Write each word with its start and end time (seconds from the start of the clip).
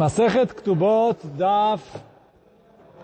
Masechet 0.00 0.54
Ktubot 0.54 1.18
Daf 1.36 1.82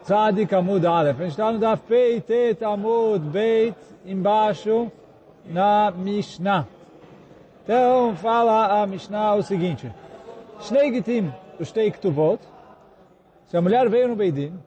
Tzadik 0.02 0.50
Amud 0.54 0.82
Aleph. 0.82 1.20
A 1.20 1.24
gente 1.24 1.32
está 1.32 1.52
no 1.52 1.58
Daf 1.58 1.82
Pei 1.82 2.22
Tet 2.22 2.64
Amud 2.64 3.20
Beit 3.20 3.76
embaixo 4.06 4.90
na 5.44 5.90
Mishnah. 5.90 6.66
Então 7.62 8.16
fala 8.16 8.80
a 8.80 8.86
Mishnah 8.86 9.34
o 9.34 9.42
seguinte. 9.42 9.92
Shnei 10.60 10.90
Gitim, 10.90 11.30
os 11.60 11.70
Tei 11.70 11.90
Ktubot. 11.90 12.40
Se 13.44 13.58
a 13.58 13.60
mulher 13.60 13.90
veio 13.90 14.08
no 14.08 14.16
Beidin 14.16 14.58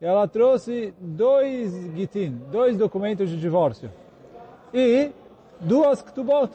ela 0.00 0.26
trouxe 0.26 0.92
dois 0.98 1.72
Gitim, 1.94 2.42
dois 2.50 2.76
documentos 2.76 3.30
de 3.30 3.38
divórcio 3.38 3.92
e 4.74 5.12
duas 5.60 6.02
Ktubot. 6.02 6.50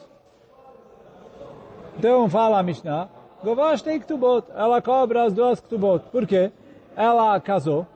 Então 1.96 2.28
fala 2.28 2.58
a 2.58 2.62
Mishnah 2.62 3.21
Govash 3.42 3.82
tem 3.82 3.98
ktubot. 3.98 4.46
Ela 4.54 4.80
cobra 4.80 5.24
as 5.24 5.32
duas 5.32 5.60
ktubot. 5.60 6.04
Por 6.10 6.26
quê? 6.26 6.52
Ela 6.96 7.40
casou, 7.40 7.86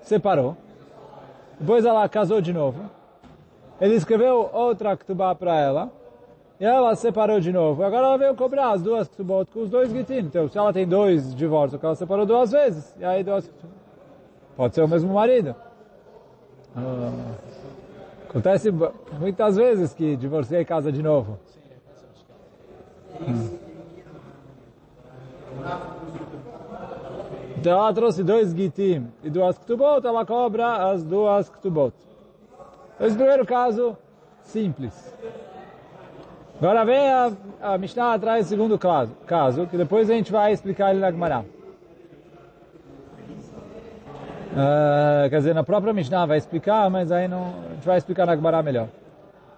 separou, 0.00 0.56
depois 1.60 1.84
ela 1.84 2.08
casou 2.08 2.40
de 2.40 2.52
novo, 2.52 2.90
ele 3.80 3.94
escreveu 3.94 4.48
outra 4.52 4.96
ktubá 4.96 5.34
para 5.34 5.58
ela, 5.58 5.90
e 6.58 6.64
ela 6.64 6.96
separou 6.96 7.38
de 7.40 7.52
novo. 7.52 7.82
Agora 7.84 8.06
ela 8.06 8.16
veio 8.16 8.34
cobrar 8.34 8.72
as 8.72 8.82
duas 8.82 9.06
ktubot 9.08 9.50
com 9.50 9.60
os 9.60 9.68
dois 9.68 9.90
gitin. 9.90 10.20
Então, 10.20 10.48
se 10.48 10.56
ela 10.56 10.72
tem 10.72 10.86
dois 10.86 11.34
divórcios, 11.34 11.82
ela 11.82 11.94
separou 11.94 12.24
duas 12.24 12.50
vezes, 12.50 12.96
e 12.98 13.04
aí 13.04 13.22
duas... 13.22 13.50
Pode 14.56 14.74
ser 14.74 14.82
o 14.82 14.88
mesmo 14.88 15.12
marido. 15.12 15.54
Ah, 16.74 17.12
acontece 18.30 18.72
muitas 19.20 19.56
vezes 19.56 19.92
que 19.92 20.16
divorcia 20.16 20.60
e 20.60 20.64
casa 20.64 20.90
de 20.90 21.02
novo. 21.02 21.38
Então 27.66 27.80
ela 27.80 27.92
trouxe 27.92 28.22
dois 28.22 28.54
gitim 28.54 29.08
e 29.24 29.28
duas 29.28 29.58
ktubot, 29.58 30.06
ela 30.06 30.24
cobra 30.24 30.88
as 30.88 31.02
duas 31.02 31.50
ktubot. 31.50 31.92
Esse 33.00 33.16
primeiro 33.16 33.44
caso, 33.44 33.98
simples. 34.40 34.94
Agora 36.58 36.84
vem 36.84 37.10
a, 37.10 37.32
a 37.60 37.76
Mishnah 37.76 38.14
atrás 38.14 38.46
do 38.46 38.50
segundo 38.50 38.78
caso, 38.78 39.12
caso, 39.26 39.66
que 39.66 39.76
depois 39.76 40.08
a 40.08 40.14
gente 40.14 40.30
vai 40.30 40.52
explicar 40.52 40.92
ele 40.92 41.00
na 41.00 41.10
Gemara. 41.10 41.44
Uh, 44.52 45.28
quer 45.28 45.38
dizer, 45.38 45.52
na 45.52 45.64
própria 45.64 45.92
Mishnah 45.92 46.24
vai 46.24 46.38
explicar, 46.38 46.88
mas 46.88 47.10
aí 47.10 47.26
não, 47.26 47.52
a 47.68 47.74
gente 47.74 47.84
vai 47.84 47.98
explicar 47.98 48.26
na 48.26 48.36
Gemara 48.36 48.62
melhor. 48.62 48.86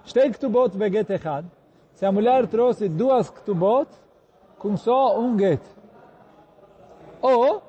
Shtei 0.06 0.30
ktubot 0.30 0.74
beget 0.78 1.10
echad. 1.10 1.44
Se 1.92 2.06
a 2.06 2.10
mulher 2.10 2.46
trouxe 2.46 2.88
duas 2.88 3.28
ktubot 3.28 3.86
com 4.56 4.78
só 4.78 5.20
um 5.20 5.38
get. 5.38 5.60
Ou 7.20 7.67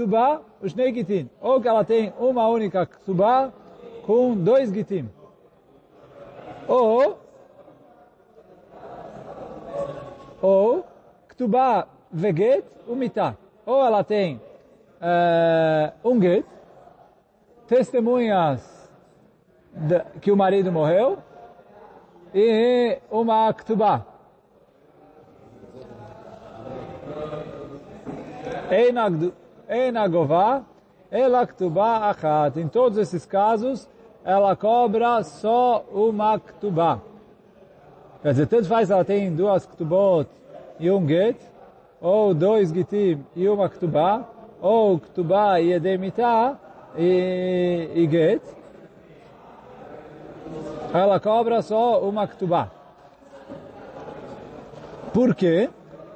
ktubá, 0.00 0.40
os 0.62 0.74
nei 0.74 0.92
gitim. 0.94 1.28
Ou 1.40 1.60
que 1.60 1.68
ela 1.68 1.84
tem 1.84 2.12
uma 2.18 2.48
única 2.48 2.86
ktubá 2.86 3.52
com 4.06 4.34
dois 4.34 4.72
gitim. 4.72 5.10
Ou 6.66 7.18
ou 10.40 10.86
ktubá 11.28 11.86
veget 12.10 12.64
umita. 12.88 13.36
Ou 13.66 13.84
ela 13.84 14.02
tem 14.02 14.40
uh, 15.02 16.08
um 16.08 16.18
get, 16.18 16.46
testemunhas 17.68 18.90
de, 19.70 20.00
que 20.20 20.32
o 20.32 20.36
marido 20.36 20.72
morreu 20.72 21.18
e 22.34 22.98
uma 23.10 23.52
ktubá. 23.52 24.06
Einagová, 28.70 29.32
ela 31.10 31.46
ktubá 31.46 32.10
achat. 32.10 32.58
Em 32.58 32.66
todos 32.66 32.98
esses 32.98 33.24
casos, 33.24 33.88
ela 34.24 34.56
cobra 34.56 35.22
só 35.22 35.84
uma 35.92 36.40
ktubá. 36.40 36.98
Quer 38.20 38.32
dizer, 38.32 38.46
tanto 38.48 38.66
faz 38.66 38.90
ela 38.90 39.04
tem 39.04 39.32
duas 39.32 39.64
ktubot 39.64 40.28
e 40.80 40.90
um 40.90 41.06
get, 41.06 41.36
ou 42.00 42.34
dois 42.34 42.72
gitim 42.72 43.24
e 43.36 43.48
uma 43.48 43.68
ktubá, 43.68 44.24
ou 44.60 44.98
ktubá 44.98 45.60
e 45.60 45.72
edemita 45.72 46.58
e, 46.96 47.90
e 47.94 48.06
get. 48.08 48.42
Ela 50.92 51.20
cobra 51.20 51.62
só 51.62 52.00
uma 52.00 52.26
ktubá. 52.26 52.68
Por 55.14 55.32
quê? 55.34 55.70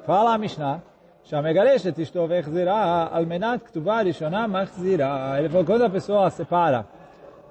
Fala 0.05 0.33
a 0.33 0.37
Mishnah. 0.37 0.81
Shamegareshet 1.25 1.99
isto 1.99 2.27
vechzirá 2.27 3.09
almenat 3.11 3.63
ktuvá 3.63 4.03
rishoná 4.03 4.47
machzirá. 4.47 5.39
Ele 5.39 5.49
falou, 5.49 5.65
quando 5.65 5.83
a 5.83 5.89
pessoa 5.89 6.29
separa 6.29 6.85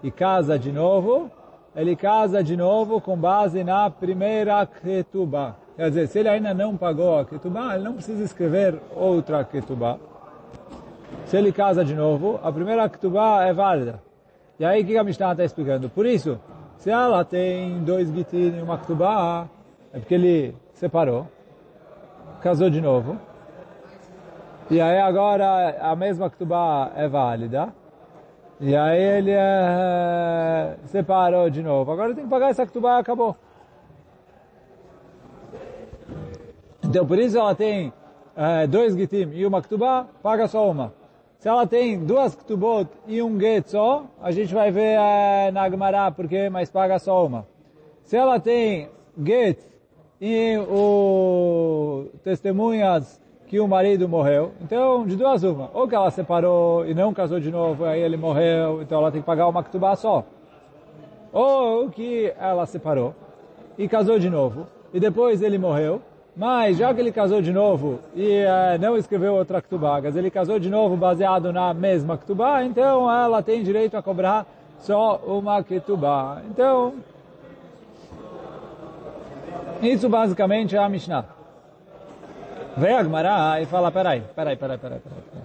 e 0.00 0.12
casa 0.12 0.56
de 0.56 0.70
novo, 0.70 1.28
ele 1.74 1.96
casa 1.96 2.40
de 2.40 2.56
novo 2.56 3.00
com 3.00 3.16
base 3.16 3.64
na 3.64 3.90
primeira 3.90 4.64
ketuba. 4.64 5.56
Quer 5.76 5.88
dizer, 5.88 6.06
se 6.06 6.20
ele 6.20 6.28
ainda 6.28 6.54
não 6.54 6.76
pagou 6.76 7.18
a 7.18 7.24
ketuba, 7.24 7.74
ele 7.74 7.82
não 7.82 7.94
precisa 7.94 8.22
escrever 8.22 8.80
outra 8.94 9.42
ketuba. 9.42 9.98
Se 11.26 11.36
ele 11.36 11.50
casa 11.50 11.84
de 11.84 11.96
novo, 11.96 12.38
a 12.44 12.52
primeira 12.52 12.88
ketuba 12.88 13.44
é 13.44 13.52
válida. 13.52 14.00
E 14.56 14.64
aí 14.64 14.84
o 14.84 14.86
que 14.86 14.96
a 14.96 15.02
Mishnah 15.02 15.32
está 15.32 15.44
explicando? 15.44 15.90
Por 15.90 16.06
isso, 16.06 16.38
se 16.76 16.90
ela 16.90 17.24
tem 17.24 17.82
dois 17.82 18.08
gitin 18.14 18.56
e 18.56 18.62
uma 18.62 18.78
ketuba, 18.78 19.50
é 19.92 19.98
porque 19.98 20.14
ele 20.14 20.54
separou, 20.74 21.26
casou 22.40 22.70
de 22.70 22.80
novo, 22.80 23.18
e 24.70 24.80
aí 24.80 24.98
agora 24.98 25.76
a 25.80 25.94
mesma 25.94 26.30
Ktubá 26.30 26.92
é 26.96 27.06
válida. 27.06 27.74
E 28.60 28.74
aí 28.74 29.02
ele 29.02 29.32
é, 29.32 30.76
separou 30.84 31.50
de 31.50 31.62
novo. 31.62 31.90
Agora 31.92 32.14
tem 32.14 32.24
que 32.24 32.30
pagar 32.30 32.50
essa 32.50 32.66
Ktubá 32.66 32.96
e 32.96 33.00
acabou. 33.00 33.36
Então 36.82 37.06
por 37.06 37.18
isso 37.18 37.36
ela 37.36 37.54
tem 37.54 37.92
é, 38.36 38.66
dois 38.66 38.96
Gitim 38.96 39.30
e 39.32 39.44
uma 39.44 39.60
Ktubá, 39.60 40.06
paga 40.22 40.48
só 40.48 40.70
uma. 40.70 40.94
Se 41.38 41.48
ela 41.48 41.66
tem 41.66 42.02
duas 42.02 42.34
Ktubot 42.34 42.88
e 43.06 43.20
um 43.20 43.38
Get 43.38 43.66
só, 43.66 44.06
a 44.22 44.30
gente 44.30 44.54
vai 44.54 44.70
ver 44.70 44.98
é, 44.98 45.50
na 45.50 45.68
Gemara 45.68 46.10
porque, 46.10 46.48
mas 46.48 46.70
paga 46.70 46.98
só 46.98 47.26
uma. 47.26 47.46
Se 48.04 48.16
ela 48.16 48.40
tem 48.40 48.88
Get 49.22 49.58
e 50.20 50.56
o 50.56 52.06
testemunhas 52.22 53.20
que 53.54 53.60
o 53.60 53.68
marido 53.68 54.08
morreu. 54.08 54.50
Então, 54.60 55.06
de 55.06 55.14
duas 55.14 55.44
uma. 55.44 55.70
Ou 55.72 55.86
que 55.86 55.94
ela 55.94 56.10
separou 56.10 56.84
e 56.88 56.92
não 56.92 57.14
casou 57.14 57.38
de 57.38 57.52
novo, 57.52 57.84
aí 57.84 58.00
ele 58.00 58.16
morreu, 58.16 58.82
então 58.82 58.98
ela 58.98 59.12
tem 59.12 59.20
que 59.20 59.26
pagar 59.26 59.46
uma 59.46 59.62
ktubá 59.62 59.94
só. 59.94 60.24
Ou 61.32 61.88
que 61.88 62.34
ela 62.36 62.66
separou 62.66 63.14
e 63.78 63.86
casou 63.86 64.18
de 64.18 64.28
novo, 64.28 64.66
e 64.92 64.98
depois 64.98 65.40
ele 65.40 65.56
morreu, 65.56 66.02
mas 66.36 66.78
já 66.78 66.92
que 66.92 66.98
ele 66.98 67.12
casou 67.12 67.40
de 67.40 67.52
novo 67.52 68.00
e 68.16 68.42
uh, 68.42 68.76
não 68.80 68.96
escreveu 68.96 69.36
outra 69.36 69.62
ktubá, 69.62 70.00
mas 70.02 70.16
ele 70.16 70.32
casou 70.32 70.58
de 70.58 70.68
novo 70.68 70.96
baseado 70.96 71.52
na 71.52 71.72
mesma 71.72 72.18
ktubá, 72.18 72.64
então 72.64 73.08
ela 73.08 73.40
tem 73.40 73.62
direito 73.62 73.96
a 73.96 74.02
cobrar 74.02 74.48
só 74.80 75.22
uma 75.24 75.62
ktubá. 75.62 76.42
Então, 76.50 76.94
isso 79.80 80.08
basicamente 80.08 80.74
é 80.74 80.80
a 80.80 80.88
Mishnah. 80.88 81.33
Vem 82.76 82.96
a 82.96 83.02
Gmará 83.02 83.60
e 83.60 83.66
fala, 83.66 83.92
peraí, 83.92 84.22
peraí, 84.34 84.56
peraí, 84.56 84.78
peraí, 84.78 85.00
peraí. 85.00 85.44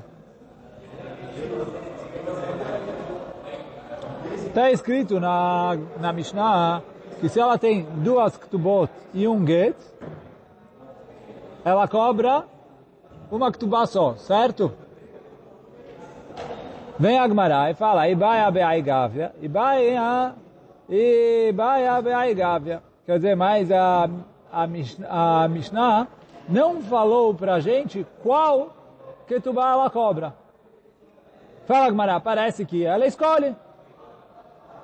Está 4.48 4.72
escrito 4.72 5.20
na, 5.20 5.78
na 6.00 6.12
Mishnah 6.12 6.82
que 7.20 7.30
se 7.30 7.40
ela 7.40 7.58
tem 7.58 7.84
duas 7.98 8.36
ktubot 8.36 8.90
e 9.14 9.28
um 9.28 9.46
get, 9.46 9.76
ela 11.64 11.88
cobra 11.88 12.46
uma 13.30 13.52
ktubá 13.52 13.86
só, 13.86 14.16
certo? 14.16 14.72
Vem 16.98 17.20
a 17.20 17.28
Gmará 17.28 17.70
e 17.70 17.76
fala, 17.76 18.10
Ibaia 18.10 18.50
be'ai 18.50 18.82
gavia, 18.82 19.34
Ibaia, 19.40 20.34
Ibaia 20.90 22.02
be'ai 22.02 22.34
gavia. 22.34 22.82
Quer 23.06 23.18
dizer, 23.18 23.36
mais 23.36 23.72
a, 23.72 24.10
a, 24.52 24.64
a 25.44 25.48
Mishnah 25.48 26.08
não 26.50 26.82
falou 26.82 27.34
para 27.34 27.56
a 27.56 27.60
gente 27.60 28.06
qual 28.24 28.74
ketubá 29.28 29.72
ela 29.72 29.90
cobra. 29.90 30.34
Fala, 31.66 31.92
Gmará, 31.92 32.20
parece 32.20 32.66
que 32.66 32.84
ela 32.84 33.06
escolhe. 33.06 33.56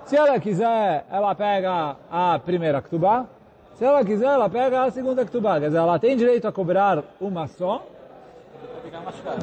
Se 0.06 0.16
ela 0.16 0.40
quiser, 0.40 1.04
ela 1.10 1.34
pega 1.34 1.96
a 2.12 2.38
primeira 2.38 2.80
ketubá. 2.80 3.26
Se 3.74 3.84
ela 3.84 4.06
quiser, 4.06 4.28
ela 4.28 4.48
pega 4.48 4.84
a 4.84 4.92
segunda 4.92 5.26
ketubá. 5.26 5.60
Quer 5.60 5.68
dizer, 5.68 5.80
ela 5.80 5.98
tem 5.98 6.16
direito 6.16 6.48
a 6.48 6.52
cobrar 6.52 7.04
uma 7.20 7.48
só. 7.48 7.84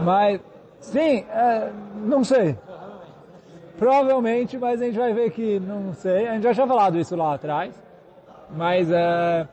Mas, 0.05 0.41
sim, 0.79 1.27
é, 1.29 1.71
não 1.97 2.23
sei. 2.23 2.57
Provavelmente, 3.77 4.57
mas 4.57 4.81
a 4.81 4.85
gente 4.85 4.99
vai 4.99 5.13
ver 5.13 5.33
que 5.33 5.59
não 5.59 5.93
sei. 5.93 6.29
A 6.29 6.35
gente 6.35 6.45
já 6.45 6.55
tinha 6.55 6.67
falado 6.69 6.97
isso 6.97 7.17
lá 7.17 7.35
atrás. 7.35 7.75
Mas, 8.51 8.89
é, 8.89 9.49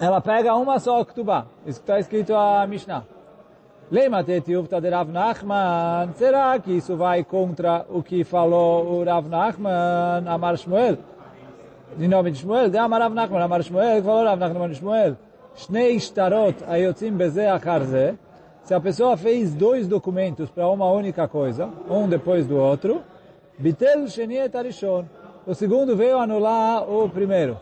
ela 0.00 0.20
pega 0.20 0.54
uma 0.54 0.78
só 0.78 1.04
Ktubá. 1.04 1.46
Isso 1.66 1.80
está 1.80 1.98
escrito 1.98 2.34
a 2.34 2.66
Mishnah. 2.66 3.04
Lema 3.90 4.24
tetiuvta 4.24 4.80
de 4.80 4.90
Rav 4.90 5.10
Nachman. 5.10 6.12
Será 6.14 6.58
que 6.58 6.72
isso 6.72 6.96
vai 6.96 7.22
contra 7.24 7.86
o 7.88 8.02
que 8.02 8.24
falou 8.24 9.00
o 9.00 9.04
Rav 9.04 9.28
Nachman, 9.28 10.26
Amar 10.26 10.56
Shmuel? 10.56 10.98
De 11.96 12.08
nome 12.08 12.32
de 12.32 12.38
Shmuel? 12.38 12.68
De 12.68 12.78
Amar 12.78 13.00
Rav 13.00 13.14
Nachman, 13.14 13.42
Amar 13.42 13.62
Shmuel, 13.62 13.96
que 13.96 14.06
falou 14.06 14.24
Rav 14.24 14.40
Nachman 14.40 14.74
Shmuel. 14.74 15.16
Shnei 15.56 15.98
shtarot 15.98 16.64
ayotzim 16.68 17.12
beze 17.12 17.46
acharze. 17.46 18.18
Se 18.62 18.74
a 18.74 18.80
pessoa 18.80 19.16
fez 19.16 19.54
dois 19.54 19.88
documentos 19.88 20.50
para 20.50 20.68
uma 20.68 20.90
única 20.90 21.26
coisa, 21.28 21.70
um 21.88 22.06
depois 22.08 22.46
do 22.46 22.58
outro, 22.58 23.02
bitel 23.58 24.06
sheni 24.08 24.38
arishon. 24.38 25.04
O 25.46 25.54
segundo 25.54 25.96
veio 25.96 26.18
anular 26.18 26.82
o 26.90 27.08
primeiro. 27.08 27.56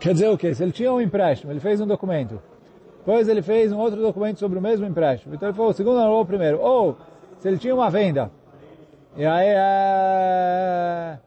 Quer 0.00 0.12
dizer 0.12 0.28
o 0.28 0.38
quê? 0.38 0.54
Se 0.54 0.62
ele 0.62 0.72
tinha 0.72 0.92
um 0.92 1.00
empréstimo, 1.00 1.52
ele 1.52 1.60
fez 1.60 1.80
um 1.80 1.86
documento. 1.86 2.40
Depois 2.98 3.28
ele 3.28 3.42
fez 3.42 3.72
um 3.72 3.78
outro 3.78 4.00
documento 4.00 4.38
sobre 4.38 4.58
o 4.58 4.62
mesmo 4.62 4.86
empréstimo. 4.86 5.34
Então 5.34 5.48
ele 5.48 5.56
falou, 5.56 5.70
o 5.70 5.74
segundo 5.74 5.98
anulou 5.98 6.22
o 6.22 6.26
primeiro. 6.26 6.60
Ou, 6.60 6.96
se 7.38 7.48
ele 7.48 7.58
tinha 7.58 7.74
uma 7.74 7.90
venda, 7.90 8.30
e 9.16 9.24
aí 9.24 9.48
é, 9.48 11.18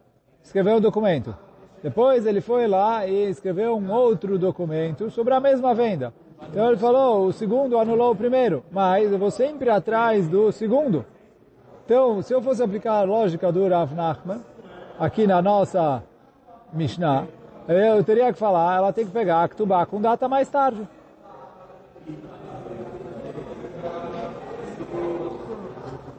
escreveu 0.44 0.76
um 0.76 0.80
documento. 0.80 1.36
Depois 1.84 2.26
ele 2.26 2.40
foi 2.40 2.68
lá 2.68 3.08
e 3.08 3.30
escreveu 3.30 3.76
um 3.76 3.92
outro 3.92 4.38
documento 4.38 5.10
sobre 5.10 5.34
a 5.34 5.40
mesma 5.40 5.74
venda. 5.74 6.14
Então 6.50 6.68
ele 6.68 6.78
falou, 6.78 7.26
o 7.26 7.34
segundo 7.34 7.78
anulou 7.78 8.12
o 8.12 8.16
primeiro, 8.16 8.64
mas 8.72 9.12
eu 9.12 9.18
vou 9.18 9.32
sempre 9.32 9.70
atrás 9.70 10.30
do 10.30 10.52
segundo. 10.52 11.06
Então, 11.86 12.22
se 12.22 12.34
eu 12.34 12.42
fosse 12.42 12.64
aplicar 12.64 13.00
a 13.00 13.04
lógica 13.04 13.52
do 13.52 13.68
Rav 13.68 13.94
Nachman, 13.94 14.42
aqui 15.00 15.26
na 15.28 15.42
nossa 15.42 16.04
Mishnah, 16.72 17.28
eu 17.72 18.04
teria 18.04 18.32
que 18.32 18.40
falar, 18.40 18.78
ela 18.78 18.94
tem 18.94 19.06
que 19.06 19.12
pegar 19.12 19.44
a 19.44 19.48
Ktubá 19.48 19.86
com 19.86 20.02
data 20.02 20.28
mais 20.28 20.50
tarde. 20.50 20.88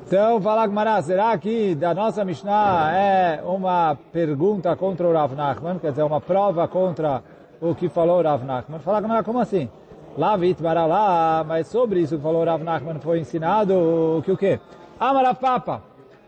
Então, 0.06 0.40
fala 0.42 0.66
Gmará, 0.66 1.00
será 1.00 1.36
que 1.38 1.74
da 1.74 1.94
nossa 1.94 2.22
Mishnah 2.22 2.92
é 2.94 3.42
uma 3.42 3.96
pergunta 4.12 4.76
contra 4.76 5.08
o 5.08 5.12
Rav 5.12 5.34
Nachman, 5.34 5.78
quer 5.78 5.90
dizer, 5.90 6.02
uma 6.02 6.20
prova 6.20 6.68
contra 6.68 7.22
o 7.60 7.74
que 7.74 7.88
falou 7.88 8.20
o 8.20 8.22
Rav 8.22 8.44
Nachman? 8.44 8.78
Fala 8.80 9.00
Gmará, 9.00 9.22
como 9.22 9.38
assim? 9.38 9.70
Lá 10.18 10.36
vitmara 10.36 10.84
lá, 10.84 11.42
mas 11.48 11.68
sobre 11.68 12.00
isso 12.00 12.16
que 12.16 12.22
falou 12.22 12.42
o 12.42 12.44
Rav 12.44 12.62
Nachman 12.62 13.00
foi 13.00 13.20
ensinado 13.20 13.72
o 14.18 14.22
que 14.22 14.30
o 14.30 14.36
quê? 14.36 14.60
Amarav 15.00 15.38
Papa. 15.40 15.82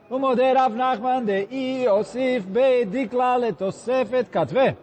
O 0.09 0.19
modelo 0.19 0.59
Rav 0.59 0.75
Nachman 0.75 1.23
de 1.23 1.47
Iosif 1.51 2.47
be 2.47 2.87
dikla 2.87 3.37
letosefet 3.37 4.31
katve. 4.31 4.77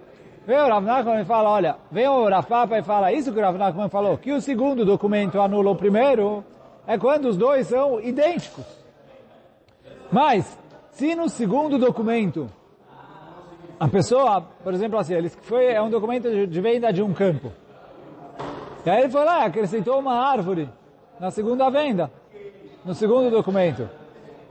Vem 0.45 0.57
o 0.57 0.67
Rav 0.67 0.83
Nachman 0.83 1.21
e 1.21 1.25
fala, 1.25 1.49
olha, 1.49 1.75
vem 1.91 2.07
o 2.07 2.27
Rav 2.27 2.47
Papa 2.47 2.77
e 2.77 2.83
fala 2.83 3.13
isso 3.13 3.31
que 3.31 3.39
o 3.39 3.41
Rav 3.41 3.57
Nachman 3.57 3.89
falou, 3.89 4.17
que 4.17 4.31
o 4.31 4.41
segundo 4.41 4.83
documento 4.83 5.39
anula 5.39 5.69
o 5.69 5.75
primeiro, 5.75 6.43
é 6.88 6.97
quando 6.97 7.25
os 7.25 7.38
dois 7.38 7.67
são 7.67 7.99
idênticos. 7.99 8.65
Mas, 10.11 10.57
se 10.89 11.13
no 11.13 11.29
segundo 11.29 11.77
documento, 11.77 12.49
a 13.79 13.88
pessoa, 13.88 14.41
por 14.63 14.73
exemplo 14.73 14.97
assim, 14.97 15.13
ele 15.13 15.29
foi, 15.29 15.65
é 15.65 15.81
um 15.81 15.89
documento 15.89 16.47
de 16.47 16.61
venda 16.61 16.91
de 16.91 17.03
um 17.03 17.13
campo. 17.13 17.51
E 18.83 18.89
aí 18.89 19.01
ele 19.01 19.09
foi 19.09 19.23
lá, 19.23 19.45
acrescentou 19.45 19.99
uma 19.99 20.13
árvore 20.13 20.67
na 21.19 21.29
segunda 21.29 21.69
venda, 21.69 22.11
no 22.83 22.95
segundo 22.95 23.29
documento. 23.29 23.87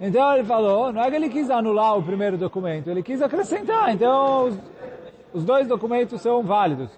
Então 0.00 0.32
ele 0.34 0.44
falou, 0.44 0.92
não 0.92 1.02
é 1.02 1.10
que 1.10 1.16
ele 1.16 1.28
quis 1.28 1.50
anular 1.50 1.98
o 1.98 2.02
primeiro 2.02 2.38
documento, 2.38 2.88
ele 2.88 3.02
quis 3.02 3.20
acrescentar. 3.20 3.92
Então 3.92 4.56
os, 5.32 5.44
dois 5.44 5.66
documentos 5.66 6.20
são 6.20 6.42
válidos. 6.42 6.90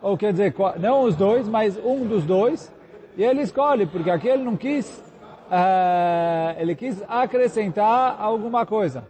Ou 0.00 0.16
quer 0.16 0.32
dizer, 0.32 0.54
não 0.78 1.02
os 1.02 1.16
dois, 1.16 1.48
mas 1.48 1.76
um 1.76 2.06
dos 2.06 2.24
dois. 2.24 2.72
E 3.16 3.24
ele 3.24 3.42
escolhe, 3.42 3.86
porque 3.86 4.10
aqui 4.10 4.28
ele 4.28 4.44
não 4.44 4.56
quis 4.56 5.02
uh, 5.48 6.60
ele 6.60 6.74
quis 6.74 7.02
acrescentar 7.08 8.16
alguma 8.20 8.64
coisa. 8.64 9.04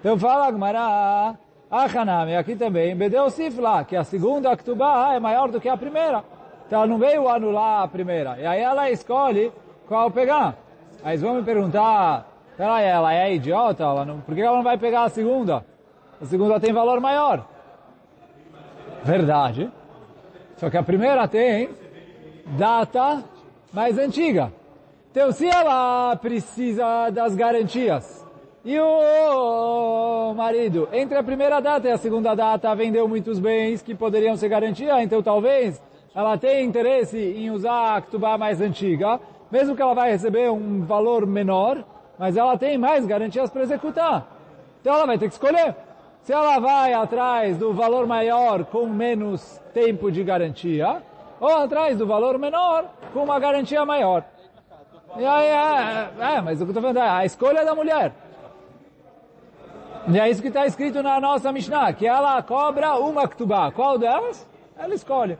Então 0.00 0.18
fala 0.18 0.46
Agmará, 0.46 1.36
Achanami, 1.70 2.36
aqui 2.36 2.56
também, 2.56 2.96
Bedeu 2.96 3.30
Sifla, 3.30 3.84
que 3.84 3.96
a 3.96 4.04
segunda 4.04 4.50
Aktubá 4.50 5.14
é 5.14 5.20
maior 5.20 5.50
do 5.50 5.60
que 5.60 5.68
a 5.68 5.76
primeira. 5.76 6.24
Então 6.66 6.80
ela 6.80 6.86
não 6.86 6.98
veio 6.98 7.28
anular 7.28 7.82
a 7.82 7.88
primeira. 7.88 8.38
E 8.38 8.46
aí 8.46 8.60
ela 8.60 8.90
escolhe 8.90 9.52
qual 9.86 10.10
pegar. 10.10 10.56
Aí 11.04 11.16
vão 11.16 11.34
me 11.34 11.42
perguntar, 11.42 12.26
peraí, 12.56 12.84
ela 12.84 13.12
é 13.12 13.34
idiota? 13.34 13.82
Ela 13.82 14.04
não, 14.04 14.20
por 14.20 14.34
que 14.34 14.40
ela 14.40 14.56
não 14.56 14.64
vai 14.64 14.78
pegar 14.78 15.04
a 15.04 15.08
segunda? 15.08 15.64
A 16.20 16.24
segunda 16.24 16.60
tem 16.60 16.72
valor 16.72 17.00
maior. 17.00 17.46
Verdade. 19.04 19.70
Só 20.56 20.70
que 20.70 20.76
a 20.76 20.82
primeira 20.82 21.26
tem 21.26 21.70
data 22.56 23.22
mais 23.72 23.98
antiga. 23.98 24.52
Então, 25.10 25.32
se 25.32 25.46
ela 25.46 26.16
precisa 26.16 27.10
das 27.10 27.34
garantias 27.34 28.26
e 28.64 28.78
o 28.78 30.32
marido, 30.34 30.88
entre 30.92 31.18
a 31.18 31.22
primeira 31.22 31.60
data 31.60 31.88
e 31.88 31.90
a 31.90 31.98
segunda 31.98 32.34
data, 32.34 32.74
vendeu 32.74 33.08
muitos 33.08 33.38
bens 33.38 33.82
que 33.82 33.94
poderiam 33.94 34.36
ser 34.36 34.48
garantia, 34.48 35.02
então 35.02 35.22
talvez 35.22 35.82
ela 36.14 36.38
tenha 36.38 36.62
interesse 36.62 37.18
em 37.18 37.50
usar 37.50 37.96
a 37.96 38.00
Ktubá 38.00 38.38
mais 38.38 38.60
antiga, 38.60 39.18
mesmo 39.50 39.74
que 39.74 39.82
ela 39.82 39.94
vai 39.94 40.12
receber 40.12 40.50
um 40.50 40.82
valor 40.84 41.26
menor, 41.26 41.84
mas 42.18 42.36
ela 42.36 42.56
tem 42.56 42.78
mais 42.78 43.04
garantias 43.04 43.50
para 43.50 43.62
executar. 43.62 44.26
Então 44.80 44.94
ela 44.94 45.06
vai 45.06 45.18
ter 45.18 45.26
que 45.26 45.34
escolher. 45.34 45.74
Se 46.22 46.32
ela 46.32 46.60
vai 46.60 46.92
atrás 46.92 47.58
do 47.58 47.72
valor 47.72 48.06
maior 48.06 48.64
com 48.64 48.86
menos 48.86 49.60
tempo 49.74 50.10
de 50.10 50.22
garantia, 50.22 51.02
ou 51.40 51.56
atrás 51.56 51.98
do 51.98 52.06
valor 52.06 52.38
menor 52.38 52.84
com 53.12 53.24
uma 53.24 53.40
garantia 53.40 53.84
maior. 53.84 54.24
E 55.16 55.24
aí, 55.24 55.46
é, 55.46 56.36
é, 56.36 56.40
mas 56.40 56.60
o 56.60 56.64
que 56.64 56.70
eu 56.70 56.78
estou 56.78 56.82
falando 56.82 56.98
é 56.98 57.08
a 57.08 57.24
escolha 57.24 57.64
da 57.64 57.74
mulher. 57.74 58.12
E 60.08 60.18
é 60.18 60.30
isso 60.30 60.40
que 60.40 60.48
está 60.48 60.64
escrito 60.64 61.02
na 61.02 61.18
nossa 61.20 61.52
Mishnah, 61.52 61.92
que 61.92 62.06
ela 62.06 62.40
cobra 62.42 62.94
uma 62.94 63.26
ktubá. 63.26 63.72
Qual 63.72 63.98
delas? 63.98 64.48
Ela 64.78 64.94
escolhe. 64.94 65.36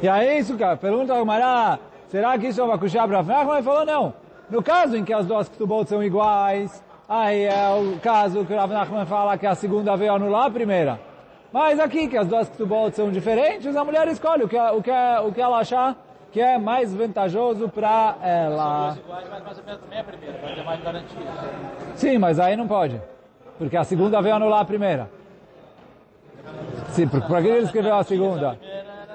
E 0.00 0.08
aí 0.08 0.38
isso, 0.38 0.56
cara, 0.56 0.76
pergunta 0.76 1.12
ao 1.12 1.24
Mará, 1.24 1.78
será 2.06 2.38
que 2.38 2.46
isso 2.46 2.60
é 2.60 2.64
uma 2.64 2.78
kushá 2.78 3.06
para 3.06 3.18
Ele 3.18 3.62
falou, 3.62 3.84
não. 3.84 4.14
No 4.48 4.62
caso 4.62 4.96
em 4.96 5.04
que 5.04 5.12
as 5.12 5.26
duas 5.26 5.48
ktubot 5.48 5.88
são 5.88 6.02
iguais, 6.04 6.82
aí 7.08 7.44
é 7.44 7.68
o 7.70 7.98
caso 8.00 8.44
que 8.44 8.52
o 8.52 8.56
Rav 8.56 8.72
Nachman 8.72 9.06
fala 9.06 9.38
que 9.38 9.46
a 9.46 9.54
segunda 9.54 9.96
veio 9.96 10.14
anular 10.14 10.46
a 10.46 10.50
primeira. 10.50 11.00
Mas 11.52 11.78
aqui, 11.80 12.08
que 12.08 12.16
as 12.16 12.26
duas 12.26 12.48
ktubot 12.48 12.94
são 12.94 13.10
diferentes, 13.10 13.74
a 13.74 13.84
mulher 13.84 14.06
escolhe 14.08 14.44
o 14.44 14.48
que, 14.48 14.58
o 14.58 14.82
que, 14.82 14.90
o 14.90 15.32
que 15.32 15.40
ela 15.40 15.58
achar 15.58 15.96
que 16.30 16.40
é 16.40 16.58
mais 16.58 16.94
vantajoso 16.94 17.68
para 17.68 18.16
ela. 18.22 18.96
Sim, 21.94 22.18
mas 22.18 22.38
aí 22.38 22.56
não 22.56 22.68
pode. 22.68 23.00
Porque 23.58 23.76
a 23.76 23.84
segunda 23.84 24.20
veio 24.20 24.34
anular 24.34 24.60
a 24.60 24.64
primeira. 24.64 25.08
Sim, 26.90 27.08
porque 27.08 27.26
para 27.26 27.40
que 27.40 27.48
ele 27.48 27.64
escreveu 27.64 27.94
a 27.94 28.04
segunda? 28.04 28.58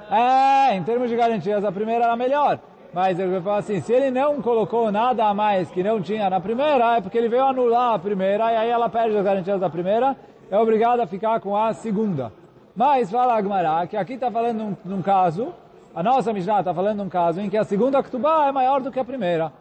É, 0.10 0.76
em 0.76 0.84
termos 0.84 1.10
de 1.10 1.16
garantias, 1.16 1.64
a 1.64 1.72
primeira 1.72 2.06
era 2.06 2.16
melhor. 2.16 2.60
Mas 2.94 3.18
ele 3.20 3.32
vai 3.32 3.42
falar 3.42 3.58
assim, 3.58 3.80
se 3.82 3.94
ele 3.94 4.12
não 4.12 4.42
colocou 4.42 4.92
nada 4.92 5.26
a 5.26 5.34
mais 5.34 5.72
que 5.72 5.82
não 5.82 6.02
tinha 6.02 6.30
na 6.30 6.40
primeira, 6.40 6.98
é 6.98 7.02
porque 7.02 7.18
ele 7.18 7.30
veio 7.30 7.44
anular 7.44 7.94
a 7.94 8.00
primeira, 8.00 8.52
e 8.52 8.56
aí 8.58 8.70
ela 8.70 8.90
perde 8.90 9.18
as 9.18 9.24
garantias 9.24 9.60
da 9.60 9.70
primeira, 9.70 10.16
é 10.50 10.58
obrigada 10.58 11.04
a 11.04 11.08
ficar 11.08 11.40
com 11.40 11.56
a 11.56 11.74
segunda. 11.74 12.34
Mas 12.76 13.10
fala 13.10 13.38
Agmará, 13.38 13.88
que 13.88 13.96
aqui 13.96 14.14
está 14.14 14.30
falando 14.30 14.58
num, 14.58 14.78
num 14.84 15.02
caso 15.02 15.54
a 15.94 16.02
nossa 16.02 16.32
Mishnah 16.32 16.60
está 16.60 16.74
falando 16.74 17.00
de 17.00 17.04
um 17.04 17.10
caso 17.10 17.42
em 17.42 17.50
que 17.50 17.58
a 17.58 17.66
segunda 17.66 18.02
Ktubá 18.02 18.48
é 18.48 18.52
maior 18.52 18.80
do 18.80 18.90
que 18.90 19.00
a 19.00 19.04
primeira. 19.04 19.52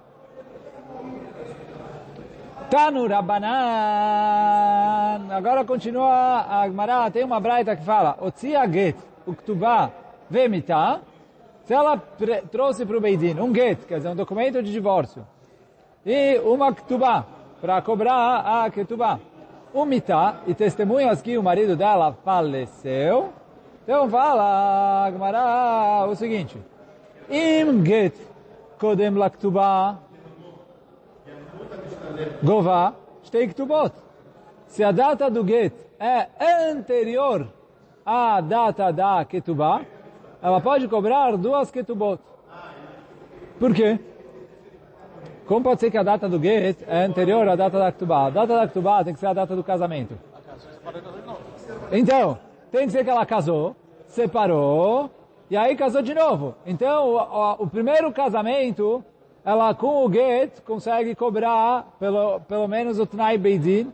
Tanu 2.70 3.08
Rabanan. 3.08 3.48
Agora 5.28 5.64
continua 5.64 6.46
a 6.48 6.68
Gemara, 6.68 7.10
tem 7.10 7.24
uma 7.24 7.40
braita 7.40 7.74
que 7.74 7.84
fala, 7.84 8.16
Otzia 8.20 8.64
Get, 8.70 8.96
o 9.26 9.34
Ktubá 9.34 9.90
Vemita, 10.30 11.00
se 11.70 11.74
ela 11.74 11.96
trouxe 12.50 12.84
para 12.84 12.96
o 12.96 13.00
Beidin 13.00 13.38
um 13.38 13.54
Get, 13.54 13.86
quer 13.86 13.98
dizer, 13.98 14.08
um 14.08 14.16
documento 14.16 14.60
de 14.60 14.72
divórcio, 14.72 15.24
e 16.04 16.36
uma 16.40 16.74
Ktubá, 16.74 17.24
para 17.60 17.80
cobrar 17.80 18.64
a 18.64 18.68
Ktubá, 18.68 19.20
um 19.72 19.84
Mitá, 19.84 20.40
e 20.48 20.52
testemunhas 20.52 21.22
que 21.22 21.38
o 21.38 21.42
marido 21.44 21.76
dela 21.76 22.12
faleceu, 22.24 23.32
então 23.84 24.10
fala 24.10 25.08
Gemara 25.12 26.08
o 26.08 26.16
seguinte. 26.16 26.58
Im 27.30 27.84
get 27.84 28.16
kodem 28.76 29.14
laktuba 29.14 29.96
gova 32.42 32.96
shtei 33.22 33.46
ktubot. 33.46 33.92
Se 34.66 34.82
a 34.82 34.90
data 34.90 35.30
do 35.30 35.46
get 35.46 35.72
é 36.00 36.26
anterior 36.72 37.46
à 38.04 38.40
data 38.40 38.92
da 38.92 39.24
ketubá, 39.24 39.82
ela 40.42 40.60
pode 40.60 40.88
cobrar 40.88 41.36
duas 41.36 41.70
ketubot. 41.70 42.20
Por 43.58 43.74
quê? 43.74 43.98
Como 45.46 45.62
pode 45.62 45.80
ser 45.80 45.90
que 45.90 45.98
a 45.98 46.02
data 46.02 46.28
do 46.28 46.40
get 46.40 46.78
é 46.86 47.04
anterior 47.04 47.46
à 47.48 47.56
data 47.56 47.78
da 47.78 47.92
ketubá? 47.92 48.26
A 48.26 48.30
data 48.30 48.54
da 48.54 48.66
ketubá 48.68 49.04
tem 49.04 49.12
que 49.12 49.20
ser 49.20 49.26
a 49.26 49.32
data 49.32 49.54
do 49.54 49.64
casamento. 49.64 50.16
Então, 51.90 52.38
tem 52.70 52.86
que 52.86 52.92
ser 52.92 53.04
que 53.04 53.10
ela 53.10 53.26
casou, 53.26 53.74
separou, 54.06 55.10
e 55.50 55.56
aí 55.56 55.74
casou 55.74 56.02
de 56.02 56.14
novo. 56.14 56.54
Então, 56.64 57.16
o, 57.16 57.64
o, 57.64 57.66
primeiro 57.66 58.12
casamento, 58.12 59.04
ela 59.44 59.74
com 59.74 60.06
o 60.06 60.12
get 60.12 60.60
consegue 60.62 61.14
cobrar 61.16 61.96
pelo, 61.98 62.40
pelo 62.42 62.68
menos 62.68 63.00
o 63.00 63.06
Tnai 63.06 63.36
Beidin. 63.36 63.92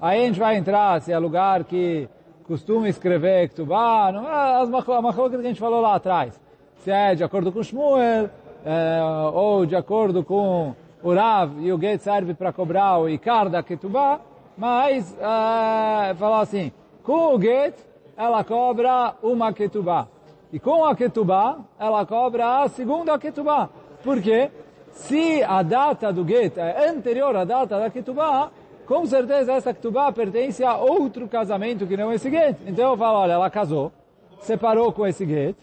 Aí 0.00 0.22
a 0.22 0.26
gente 0.26 0.38
vai 0.38 0.56
entrar 0.56 1.02
se 1.02 1.10
é 1.10 1.18
lugar 1.18 1.64
que 1.64 2.08
costuma 2.46 2.88
escrever 2.88 3.48
Ktubá, 3.48 4.12
não 4.12 4.28
é 4.28 4.62
as 4.62 4.68
machlokes 4.68 5.30
que 5.40 5.46
a 5.46 5.48
gente 5.48 5.60
falou 5.60 5.80
lá 5.80 5.94
atrás. 5.94 6.40
Se 6.78 6.90
é 6.90 7.14
de 7.14 7.24
acordo 7.24 7.50
com 7.50 7.62
Shmuel, 7.62 8.28
é, 8.64 9.00
ou 9.32 9.66
de 9.66 9.74
acordo 9.74 10.22
com 10.22 10.74
o 11.02 11.14
Rav, 11.14 11.60
e 11.60 11.72
o 11.72 11.80
get 11.80 12.00
serve 12.00 12.34
para 12.34 12.52
cobrar 12.52 12.98
o 12.98 13.08
Ikar 13.08 13.48
da 13.48 13.62
Ketubá, 13.62 14.20
mas, 14.56 15.16
é, 15.18 16.14
falar 16.14 16.40
assim, 16.40 16.72
com 17.02 17.34
o 17.34 17.40
get, 17.40 17.74
ela 18.16 18.44
cobra 18.44 19.14
uma 19.22 19.52
Ketubá. 19.52 20.06
E 20.52 20.58
com 20.58 20.84
a 20.84 20.94
Ketubá, 20.94 21.58
ela 21.78 22.06
cobra 22.06 22.62
a 22.62 22.68
segunda 22.68 23.18
Ketubá. 23.18 23.68
Por 24.02 24.20
quê? 24.20 24.50
Se 24.92 25.42
a 25.42 25.62
data 25.62 26.12
do 26.12 26.26
get 26.26 26.56
é 26.56 26.88
anterior 26.88 27.34
à 27.36 27.44
data 27.44 27.78
da 27.78 27.90
Ketubá, 27.90 28.50
com 28.86 29.06
certeza 29.06 29.52
essa 29.52 29.72
Ketubá 29.72 30.12
pertence 30.12 30.62
a 30.62 30.76
outro 30.76 31.28
casamento 31.28 31.86
que 31.86 31.96
não 31.96 32.12
esse 32.12 32.30
get. 32.30 32.56
Então 32.66 32.90
eu 32.90 32.96
falo, 32.96 33.18
olha, 33.18 33.32
ela 33.32 33.50
casou, 33.50 33.92
separou 34.40 34.92
com 34.92 35.06
esse 35.06 35.26
get, 35.26 35.56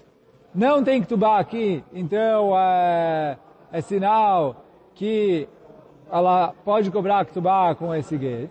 não 0.53 0.83
tem 0.83 1.01
Ketubá 1.01 1.39
aqui, 1.39 1.83
então 1.93 2.57
é, 2.57 3.37
é 3.71 3.81
sinal 3.81 4.65
que 4.95 5.47
ela 6.11 6.53
pode 6.65 6.91
cobrar 6.91 7.25
Ketubá 7.25 7.73
com 7.75 7.93
esse 7.93 8.17
get. 8.17 8.49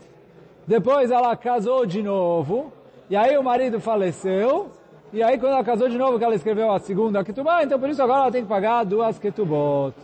Depois 0.67 1.11
ela 1.11 1.37
casou 1.37 1.85
de 1.85 2.03
novo, 2.03 2.73
e 3.09 3.17
aí 3.17 3.37
o 3.37 3.43
marido 3.43 3.81
faleceu, 3.81 4.71
e 5.13 5.21
aí 5.21 5.37
quando 5.37 5.55
ela 5.55 5.65
casou 5.65 5.89
de 5.89 5.99
novo, 5.99 6.17
que 6.17 6.25
ela 6.25 6.35
escreveu 6.37 6.71
a 6.71 6.79
segunda 6.79 7.25
ketubá, 7.25 7.65
então 7.65 7.81
por 7.81 7.89
isso 7.89 8.01
agora 8.01 8.23
ela 8.23 8.31
tem 8.31 8.43
que 8.43 8.49
pagar 8.49 8.85
duas 8.85 9.19
ketubot. 9.19 9.95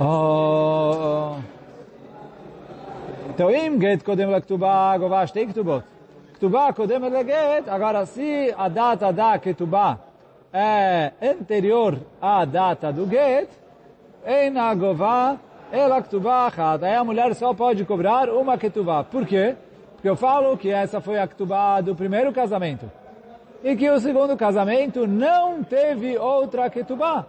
Oh. 0.00 1.34
Então, 3.30 3.50
im 3.50 3.80
get 3.80 4.02
kodem 4.04 4.28
le 4.28 4.40
ketubá, 4.40 4.98
govash 4.98 5.30
tem 5.30 5.46
ketubot. 5.46 5.84
Ketubá 6.34 6.72
kodem 6.72 6.98
le 6.98 7.24
get, 7.24 7.68
agora 7.68 8.04
se 8.04 8.52
a 8.56 8.68
data 8.68 9.12
da 9.12 9.38
ketubá 9.38 9.98
é 10.52 11.12
anterior 11.22 11.98
à 12.20 12.44
data 12.44 12.92
do 12.92 13.06
get, 13.08 13.48
em 14.26 14.58
agová, 14.58 15.38
ela 15.70 16.02
ketubá 16.02 16.46
achat. 16.46 16.84
Aí 16.84 16.94
a 16.94 17.04
mulher 17.04 17.34
só 17.34 17.54
pode 17.54 17.84
cobrar 17.84 18.28
uma 18.28 18.58
ketubá. 18.58 19.04
Por 19.04 19.24
quê? 19.24 19.54
Porque 19.94 20.08
eu 20.08 20.16
falo 20.16 20.56
que 20.56 20.70
essa 20.70 21.00
foi 21.00 21.18
a 21.18 21.26
ketubá 21.26 21.80
do 21.80 21.94
primeiro 21.94 22.32
casamento 22.32 22.90
e 23.62 23.76
que 23.76 23.88
o 23.88 24.00
segundo 24.00 24.36
casamento 24.36 25.06
não 25.06 25.62
teve 25.62 26.18
outra 26.18 26.68
ketubá. 26.68 27.26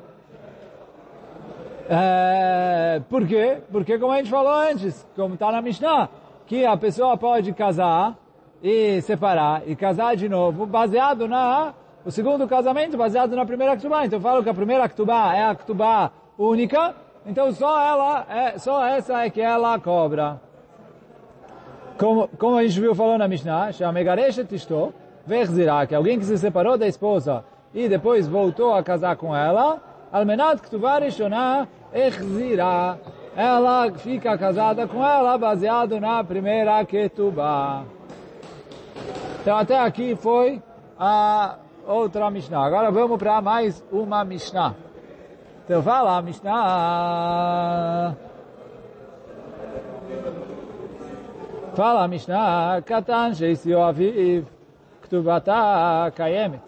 É, 1.90 2.81
por 3.00 3.26
quê? 3.28 3.60
Porque 3.72 3.98
como 3.98 4.12
a 4.12 4.18
gente 4.18 4.30
falou 4.30 4.52
antes, 4.52 5.08
como 5.16 5.36
está 5.36 5.52
na 5.52 5.62
Mishnah, 5.62 6.10
que 6.46 6.66
a 6.66 6.76
pessoa 6.76 7.16
pode 7.18 7.54
casar 7.54 8.18
e 8.62 9.02
separar 9.02 9.64
e 9.66 9.76
casar 9.76 10.16
de 10.16 10.28
novo 10.28 10.66
baseado 10.66 11.28
na 11.28 11.74
o 12.04 12.12
segundo 12.12 12.48
casamento 12.48 12.98
baseado 12.98 13.36
na 13.36 13.46
primeira 13.46 13.76
ketubá. 13.76 14.06
Então 14.06 14.18
eu 14.18 14.24
falo 14.24 14.44
que 14.44 14.50
a 14.50 14.54
primeira 14.54 14.88
ketubá 14.88 15.36
é 15.36 15.44
a 15.44 15.56
ketubá 15.56 16.12
única, 16.38 16.96
então 17.26 17.52
só 17.52 17.80
ela 17.80 18.26
é 18.30 18.58
só 18.58 18.86
essa 18.86 19.24
é 19.24 19.30
que 19.30 19.42
ela 19.42 19.80
cobra. 19.80 20.42
Como, 21.98 22.28
como 22.30 22.58
a 22.58 22.64
gente 22.64 22.80
viu 22.80 22.96
falando 22.96 23.20
na 23.20 23.28
Mishnah, 23.28 23.72
Shamegareshet 23.72 24.54
Ishto, 24.54 24.94
Verzirá, 25.26 25.86
que 25.86 25.94
alguém 25.94 26.18
que 26.18 26.26
se 26.26 26.38
separou 26.38 26.78
da 26.78 26.88
esposa 26.88 27.44
e 27.74 27.88
depois 27.88 28.28
voltou 28.28 28.74
a 28.74 28.82
casar 28.82 29.16
com 29.16 29.36
ela, 29.36 29.80
Almenat 30.12 30.62
Ktuvá 30.62 31.00
Rishonah 31.00 31.68
Echzirá, 31.94 32.98
ela 33.36 33.92
fica 33.92 34.38
casada 34.38 34.88
com 34.88 35.04
ela 35.04 35.38
baseado 35.38 36.00
na 36.00 36.24
primeira 36.24 36.84
Ketubá. 36.86 37.84
Então 39.42 39.58
até 39.58 39.80
aqui 39.80 40.16
foi 40.16 40.62
a 40.98 41.56
outra 41.88 42.30
Mishnah. 42.30 42.66
Agora 42.66 42.92
vamos 42.92 43.18
para 43.18 43.42
mais 43.42 43.84
uma 43.92 44.24
Mishnah. 44.24 44.76
Então 45.66 45.82
fala 45.82 46.22
Mishnah. 46.22 48.16
Fala 51.74 52.08
Mishnah, 52.08 52.82
Katan 52.86 53.34
Sheisio 53.34 53.82
Aviv, 53.82 54.46
Ktubata 55.04 56.12
Kayemet, 56.14 56.62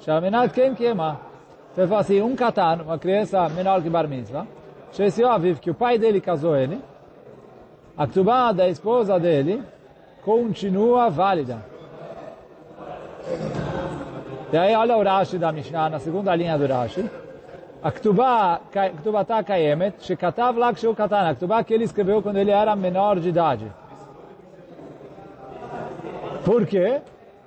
Shaminat 0.00 0.52
Ken 0.52 0.74
Kemah. 0.74 1.31
Ele 1.76 1.86
fala 1.86 2.00
assim, 2.00 2.20
um 2.20 2.36
katan, 2.36 2.82
uma 2.82 2.98
criança 2.98 3.48
menor 3.48 3.82
que 3.82 3.88
bar 3.88 4.06
mitzvah, 4.06 4.46
Shesio 4.92 5.28
Aviv, 5.28 5.58
que 5.58 5.70
o 5.70 5.74
pai 5.74 5.98
dele 5.98 6.20
casou 6.20 6.54
ele, 6.54 6.78
a 7.96 8.06
ktubá 8.06 8.52
da 8.52 8.68
esposa 8.68 9.18
dele 9.18 9.62
continua 10.22 11.08
válida. 11.08 11.64
E 14.52 14.56
aí 14.56 14.74
olha 14.74 14.98
o 14.98 15.02
Rashi 15.02 15.38
da 15.38 15.50
Mishnah, 15.50 15.88
na 15.88 15.98
segunda 15.98 16.34
linha 16.36 16.58
do 16.58 16.66
Rashi. 16.66 17.08
A 17.82 17.90
ktubá, 17.90 18.60
ktubata 18.98 19.42
kayemet, 19.42 19.94
shekatav 20.04 20.58
lak 20.58 20.78
sheu 20.78 20.94
katan, 20.94 21.34
a 21.34 21.64
que 21.64 21.72
ele 21.72 21.84
escreveu 21.84 22.22
quando 22.22 22.36
ele 22.36 22.50
era 22.50 22.76
menor 22.76 23.18
de 23.18 23.30
idade. 23.30 23.72
Por 26.44 26.66
quê? 26.66 27.00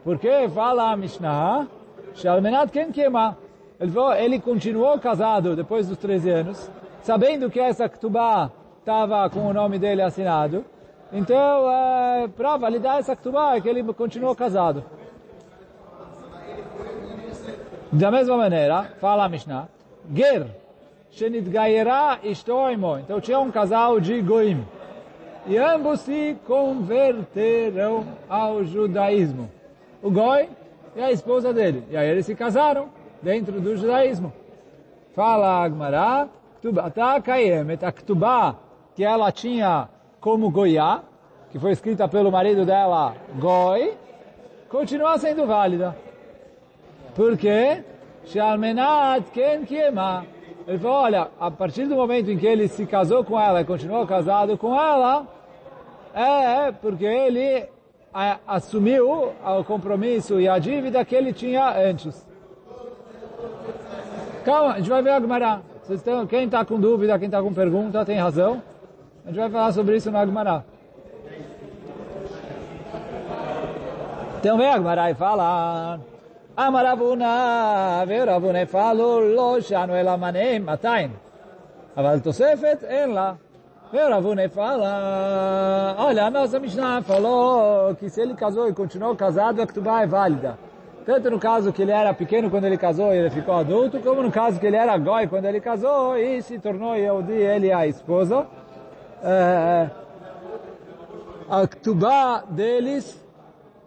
Porque 0.03 0.49
fala 0.49 0.91
a 0.91 0.97
Mishnah, 0.97 1.67
Shalmenat 2.15 2.71
Ken 2.71 2.91
Kema. 2.91 3.44
Ele, 3.79 3.93
ele 4.17 4.39
continuou 4.39 4.97
casado 4.99 5.55
depois 5.55 5.87
dos 5.87 5.97
13 5.97 6.29
anos, 6.29 6.71
sabendo 7.01 7.49
que 7.49 7.59
essa 7.59 7.89
Ktubá 7.89 8.51
estava 8.79 9.29
com 9.29 9.47
o 9.47 9.53
nome 9.53 9.77
dele 9.77 10.01
assinado. 10.01 10.63
Então, 11.11 11.71
é, 11.71 12.27
para 12.27 12.57
validar 12.57 12.99
essa 12.99 13.15
Ktubá, 13.15 13.55
é 13.55 13.61
que 13.61 13.69
ele 13.69 13.83
continuou 13.93 14.35
casado. 14.35 14.83
Da 17.91 18.11
mesma 18.11 18.35
maneira, 18.35 18.83
fala 18.99 19.25
a 19.25 19.29
Mishnah, 19.29 19.67
Ger, 20.13 20.47
Shenidgaira 21.11 22.19
Ishtoimo. 22.23 22.99
Então 22.99 23.21
tinha 23.21 23.39
um 23.39 23.49
casal 23.49 23.99
de 23.99 24.21
Goim. 24.21 24.65
E 25.47 25.57
ambos 25.57 26.01
se 26.01 26.35
converteram 26.45 28.05
ao 28.27 28.63
judaísmo 28.65 29.49
o 30.01 30.11
Goi 30.11 30.49
e 30.95 31.01
a 31.01 31.11
esposa 31.11 31.53
dele. 31.53 31.83
E 31.89 31.95
aí 31.95 32.09
eles 32.09 32.25
se 32.25 32.35
casaram 32.35 32.89
dentro 33.25 33.59
do 33.59 33.75
judaísmo. 33.75 34.31
Fala 35.15 35.63
Agmará, 35.63 36.27
Ktubata 36.59 37.19
Kayemet, 37.21 37.83
a 37.83 37.91
Ktubá 37.91 38.55
que 38.95 39.03
ela 39.03 39.31
tinha 39.31 39.89
como 40.21 40.51
Goiá, 40.51 41.01
que 41.49 41.57
foi 41.57 41.71
escrita 41.71 42.07
pelo 42.07 42.31
marido 42.31 42.65
dela, 42.65 43.15
Goi, 43.39 43.95
continua 44.69 45.17
sendo 45.17 45.47
válida. 45.47 45.97
Por 47.15 47.35
quê? 47.35 47.83
Shalmenat 48.25 49.23
Ken 49.31 49.65
Kiema. 49.65 50.25
Ele 50.67 50.77
falou, 50.77 50.97
olha, 50.97 51.27
a 51.39 51.49
partir 51.49 51.85
do 51.87 51.95
momento 51.95 52.29
em 52.29 52.37
que 52.37 52.45
ele 52.45 52.67
se 52.67 52.85
casou 52.85 53.23
com 53.23 53.39
ela 53.39 53.61
e 53.61 53.65
continuou 53.65 54.05
casado 54.05 54.55
com 54.55 54.79
ela, 54.79 55.27
é 56.13 56.71
porque 56.71 57.05
ele 57.05 57.67
assumiu 58.47 59.33
o 59.43 59.63
compromisso 59.63 60.39
e 60.39 60.47
a 60.47 60.59
dívida 60.59 61.03
que 61.03 61.15
ele 61.15 61.33
tinha 61.33 61.69
antes. 61.89 62.34
Calma, 64.44 64.74
a 64.74 64.78
gente 64.78 64.88
vai 64.88 65.02
ver 65.02 65.10
a 65.10 65.20
Gemara. 65.20 65.60
Quem 66.28 66.44
está 66.44 66.64
com 66.64 66.78
dúvida, 66.78 67.18
quem 67.18 67.26
está 67.26 67.42
com 67.42 67.52
pergunta, 67.52 68.04
tem 68.04 68.18
razão. 68.18 68.62
A 69.24 69.28
gente 69.28 69.38
vai 69.38 69.50
falar 69.50 69.72
sobre 69.72 69.96
isso 69.96 70.10
na 70.10 70.24
Gemara. 70.24 70.64
Então 74.38 74.56
vem 74.56 74.68
a 74.68 74.76
Gemara 74.76 75.10
e 75.10 75.14
fala... 75.14 76.00
Amaravuna, 76.56 78.04
veravuna 78.06 78.66
falou, 78.66 79.20
lo 79.20 79.60
shanu 79.62 79.94
elamane 79.94 80.58
matain. 80.58 81.10
אבל 81.96 82.20
תוספת 82.20 82.84
אין 82.84 83.10
לה. 83.10 83.32
E 83.92 83.96
o 83.96 84.08
Ravune 84.08 84.48
fala, 84.48 85.96
olha, 85.98 86.26
a 86.26 86.30
nossa 86.30 86.60
Mishnah 86.60 87.02
falou 87.02 87.92
que 87.96 88.08
se 88.08 88.20
ele 88.20 88.34
casou 88.34 88.68
e 88.68 88.72
continuou 88.72 89.16
casado, 89.16 89.60
a 89.60 89.66
Ktubá 89.66 90.02
é 90.02 90.06
válida. 90.06 90.56
Tanto 91.05 91.29
no 91.29 91.39
caso 91.39 91.71
que 91.71 91.83
ele 91.83 91.91
era 91.91 92.13
pequeno 92.13 92.49
quando 92.49 92.65
ele 92.65 92.77
casou 92.77 93.13
e 93.13 93.17
ele 93.17 93.29
ficou 93.29 93.53
adulto, 93.53 93.99
como 93.99 94.23
no 94.23 94.31
caso 94.31 94.59
que 94.59 94.65
ele 94.65 94.75
era 94.75 94.97
goi 94.97 95.27
quando 95.27 95.45
ele 95.45 95.61
casou 95.61 96.17
e 96.17 96.41
se 96.41 96.57
tornou 96.57 96.95
Yehudi, 96.95 97.33
ele 97.33 97.71
a 97.71 97.85
esposa. 97.85 98.47
É, 99.23 99.89
a 101.47 101.67
Ktubá 101.67 102.43
deles 102.49 103.23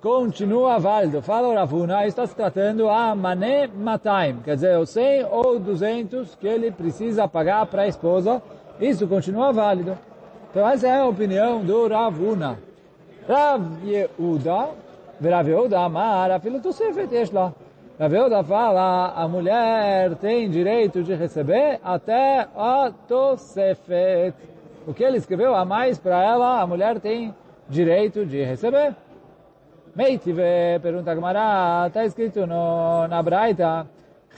continua 0.00 0.78
válido. 0.78 1.20
Fala 1.20 1.48
o 1.48 1.54
Ravuna, 1.54 2.06
está 2.06 2.25
se 2.25 2.37
tratando 2.37 2.88
a 2.88 3.16
mané 3.16 3.66
mataim, 3.66 4.38
quer 4.44 4.54
dizer, 4.54 4.78
o 4.78 4.87
100 4.87 5.25
ou 5.25 5.58
200 5.58 6.37
que 6.37 6.46
ele 6.46 6.70
precisa 6.70 7.26
pagar 7.26 7.66
para 7.66 7.82
a 7.82 7.88
esposa, 7.88 8.40
isso 8.80 9.08
continua 9.08 9.52
válido. 9.52 9.98
Então 10.50 10.68
essa 10.68 10.87
é 10.87 11.00
a 11.00 11.04
opinião 11.04 11.64
do 11.64 11.88
Ravuna. 11.88 12.58
Rav 13.26 13.62
Yehuda, 13.84 14.68
Rav 15.20 15.48
Yehuda 15.48 15.80
amar, 15.80 16.30
afilo 16.30 16.60
tosefet 16.60 17.12
yesh 17.12 17.32
lá. 17.32 17.52
Rav 17.98 18.44
fala, 18.46 19.12
a 19.16 19.26
mulher 19.26 20.14
tem 20.16 20.48
direito 20.48 21.02
de 21.02 21.14
receber 21.14 21.80
até 21.82 22.46
a 22.56 22.92
Tosefet. 23.08 24.32
O 24.87 24.94
que 24.94 25.02
ele 25.02 25.16
escreveu 25.16 25.52
a 25.56 25.64
mais 25.64 25.98
para 25.98 26.22
ela, 26.22 26.60
a 26.60 26.66
mulher 26.66 27.00
tem 27.00 27.34
direito 27.68 28.25
de 28.25 28.44
receber. 28.44 28.94
Meitive, 29.96 30.78
pergunta 30.80 31.12
Gamara, 31.12 31.88
está 31.88 32.04
escrito 32.04 32.46
no, 32.46 33.08
na 33.08 33.20
Braita, 33.20 33.84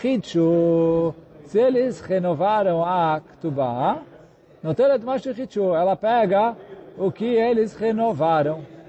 Hichu, 0.03 1.15
se 1.45 1.59
eles 1.59 2.01
renovaram 2.01 2.83
a 2.83 3.21
Ktubá, 3.21 3.99
no 4.63 4.75
Telet 4.75 5.05
Mashi 5.05 5.31
Hichu, 5.39 5.75
ela 5.75 5.95
pega 5.97 6.57
o 6.97 7.13
que 7.13 7.27
eles 7.27 7.77
renovaram. 7.77 8.80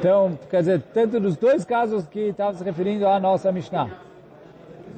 Então, 0.00 0.38
quer 0.48 0.60
dizer, 0.60 0.82
tanto 0.94 1.20
nos 1.20 1.36
dois 1.36 1.62
casos 1.62 2.06
que 2.06 2.30
estava 2.30 2.54
se 2.54 2.64
referindo 2.64 3.06
à 3.06 3.20
nossa 3.20 3.52
Mishnah. 3.52 3.90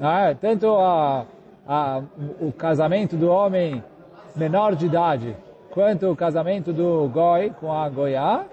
Ah, 0.01 0.33
tanto 0.39 0.65
a, 0.77 1.25
a, 1.67 2.01
o 2.39 2.53
casamento 2.53 3.17
do 3.17 3.29
homem 3.29 3.83
menor 4.33 4.75
de 4.75 4.85
idade, 4.85 5.35
quanto 5.71 6.09
o 6.09 6.15
casamento 6.15 6.71
do 6.71 7.09
Goi 7.09 7.49
com 7.49 7.69
a 7.69 7.89
Goiá. 7.89 8.45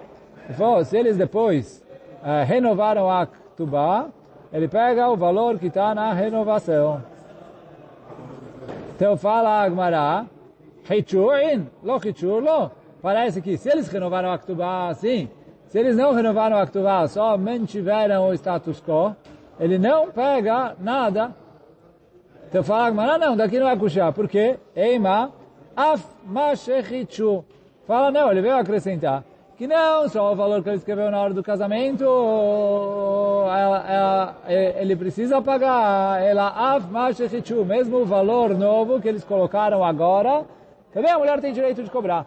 Se 0.83 0.97
eles 0.97 1.15
depois 1.15 1.81
eh, 2.21 2.43
renovaram 2.43 3.09
a 3.09 3.25
Ktubá, 3.25 4.09
ele 4.51 4.67
pega 4.67 5.07
o 5.07 5.15
valor 5.15 5.57
que 5.57 5.67
está 5.67 5.95
na 5.95 6.11
renovação. 6.11 7.01
Então 8.93 9.15
fala 9.15 9.63
Agmará, 9.63 10.25
Hichurin, 10.83 11.69
lo 11.81 11.95
Hichur, 12.05 12.43
lo. 12.43 12.71
Parece 13.01 13.41
que 13.41 13.55
se 13.55 13.69
eles 13.69 13.87
renovaram 13.87 14.33
a 14.33 14.37
Ktubá, 14.37 14.93
sim, 14.93 15.29
se 15.71 15.79
eles 15.79 15.95
não 15.95 16.11
renovaram 16.11 16.57
a 16.57 16.67
Ktuvá, 16.67 17.07
só 17.07 17.37
mantiveram 17.37 18.27
o 18.27 18.33
status 18.33 18.81
quo, 18.81 19.15
ele 19.57 19.77
não 19.77 20.11
pega 20.11 20.75
nada. 20.77 21.33
Então 22.49 22.61
fala, 22.61 22.91
mas 22.91 23.17
não, 23.21 23.37
daqui 23.37 23.57
não 23.57 23.69
é 23.69 23.77
kushá. 23.77 24.11
Por 24.11 24.27
quê? 24.27 24.59
Eima, 24.75 25.31
af. 25.73 26.03
Fala, 27.87 28.11
não, 28.11 28.29
ele 28.29 28.41
veio 28.41 28.57
acrescentar. 28.57 29.23
Que 29.55 29.65
não, 29.65 30.09
só 30.09 30.33
o 30.33 30.35
valor 30.35 30.61
que 30.61 30.67
ele 30.67 30.75
escreveu 30.75 31.09
na 31.09 31.21
hora 31.21 31.33
do 31.33 31.41
casamento, 31.41 32.03
ela, 32.03 33.85
ela, 33.87 34.35
ele 34.49 34.93
precisa 34.97 35.41
pagar. 35.41 36.21
Ela 36.21 36.49
af. 36.49 36.85
Mesmo 37.65 37.99
o 37.99 38.05
valor 38.05 38.57
novo 38.57 38.99
que 38.99 39.07
eles 39.07 39.23
colocaram 39.23 39.85
agora, 39.85 40.43
também 40.93 41.11
a 41.11 41.17
mulher 41.17 41.39
tem 41.39 41.53
direito 41.53 41.81
de 41.81 41.89
cobrar. 41.89 42.25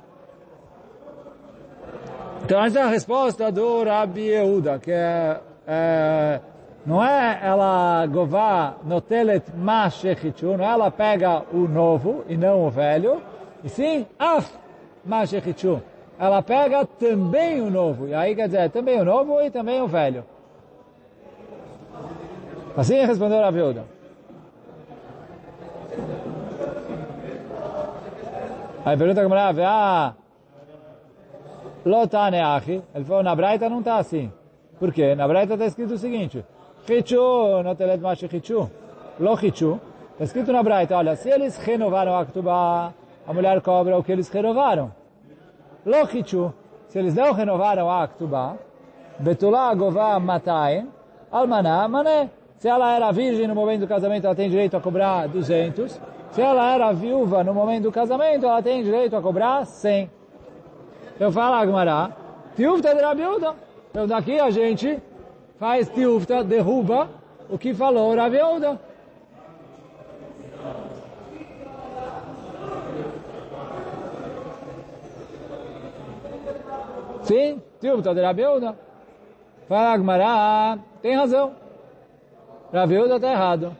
Então 2.45 2.63
essa 2.63 2.79
é 2.79 2.83
a 2.83 2.89
resposta 2.89 3.51
do 3.51 3.85
Rabi 3.85 4.29
Yehuda, 4.29 4.79
que 4.79 4.91
é, 4.91 5.41
é, 5.67 6.41
não 6.85 7.03
é 7.03 7.41
ela 7.43 8.05
gová 8.07 8.75
no 8.85 9.01
telet 9.01 9.51
mashechichu, 9.57 10.55
não 10.55 10.63
é 10.63 10.69
ela 10.69 10.91
pega 10.91 11.43
o 11.51 11.67
novo 11.67 12.23
e 12.29 12.37
não 12.37 12.67
o 12.67 12.71
velho, 12.71 13.23
e 13.65 13.69
sim 13.71 14.07
af 14.19 14.47
mashechichu. 15.03 15.81
Ela 16.19 16.43
pega 16.43 16.85
também 16.85 17.63
o 17.63 17.71
novo, 17.71 18.09
e 18.09 18.15
aí 18.15 18.37
quer 18.37 18.47
dizer, 18.47 18.71
também 18.71 19.01
o 19.01 19.07
novo 19.07 19.41
e 19.41 19.51
também 19.51 19.81
o 19.81 19.89
velho. 19.89 20.23
Assim 22.77 23.07
respondeu 23.07 23.41
Rabi 23.41 23.59
Yehuda. 23.59 23.85
Aí 28.85 28.99
pergunta 28.99 29.23
como 29.23 29.35
ah, 29.35 30.15
Lotane 31.85 32.41
achi. 32.41 32.83
Ele 32.95 33.05
falou, 33.05 33.23
na 33.23 33.35
Braita 33.35 33.69
não 33.69 33.81
está 33.81 33.97
assim. 33.97 34.33
Por 34.79 34.93
quê? 34.93 35.15
Na 35.15 35.29
Braita 35.29 35.55
está 35.55 35.67
escrito 35.67 35.95
o 35.95 35.99
seguinte. 35.99 36.45
Hichu, 36.89 37.63
no 37.63 37.75
telet 37.75 38.01
machi 38.01 38.27
hichu. 38.27 38.71
Lo 39.19 39.35
hichu. 39.35 39.81
Está 40.13 40.25
escrito 40.25 40.53
na 40.53 40.63
Braita, 40.63 40.97
olha, 40.97 41.17
se 41.17 41.29
eles 41.29 41.57
renovaram 41.59 42.17
a 42.17 42.25
Ktubá, 42.25 42.93
a 43.27 43.33
mulher 43.33 43.61
cobra 43.61 43.99
o 43.99 44.03
que 44.03 44.13
eles 44.13 44.29
renovaram. 44.29 44.93
Lo 45.85 46.09
hichu. 46.13 46.53
Se 46.89 46.99
eles 46.99 47.15
não 47.15 47.33
renovaram 47.33 47.91
a 47.91 48.07
Ktubá, 48.07 48.57
Betulá 49.19 49.73
gová 49.75 50.19
matai, 50.19 50.87
almaná 51.31 51.87
mané. 51.87 52.31
Se 52.57 52.69
ela 52.69 52.95
era 52.95 53.13
virgem 53.13 53.47
no 53.47 53.55
momento 53.55 53.81
do 53.81 53.87
casamento, 53.87 54.27
ela 54.27 54.35
tem 54.35 54.51
direito 54.51 54.77
a 54.77 54.81
cobrar 54.81 55.29
200. 55.29 56.01
Se 56.31 56.41
ela 56.41 56.75
era 56.75 56.93
viúva 56.93 57.45
no 57.45 57.55
momento 57.55 57.85
do 57.85 57.93
casamento, 57.93 58.47
ela 58.47 58.61
tem 58.61 58.83
direito 58.83 59.15
a 59.15 59.23
cobrar 59.23 59.65
100. 59.65 60.11
Eu 61.19 61.31
falo 61.31 61.55
Agmará, 61.55 62.11
Tiufta 62.57 62.95
de 62.95 63.01
Rabiuda. 63.01 63.55
Então 63.91 64.07
daqui 64.07 64.41
a 64.41 64.51
gente 64.51 65.01
faz 65.59 65.89
Tiufta, 65.89 66.43
derruba 66.43 67.09
o 67.49 67.57
que 67.57 67.73
falou 67.73 68.17
Rabiuda. 68.17 68.81
Sim, 77.23 77.63
Tiufta 77.81 78.15
de 78.15 78.21
Rabiuda. 78.21 78.77
Fala 79.69 79.93
Agmará, 79.93 80.79
tem 81.01 81.15
razão. 81.15 81.53
Rabiuda 82.73 83.17
está 83.17 83.31
errado. 83.31 83.77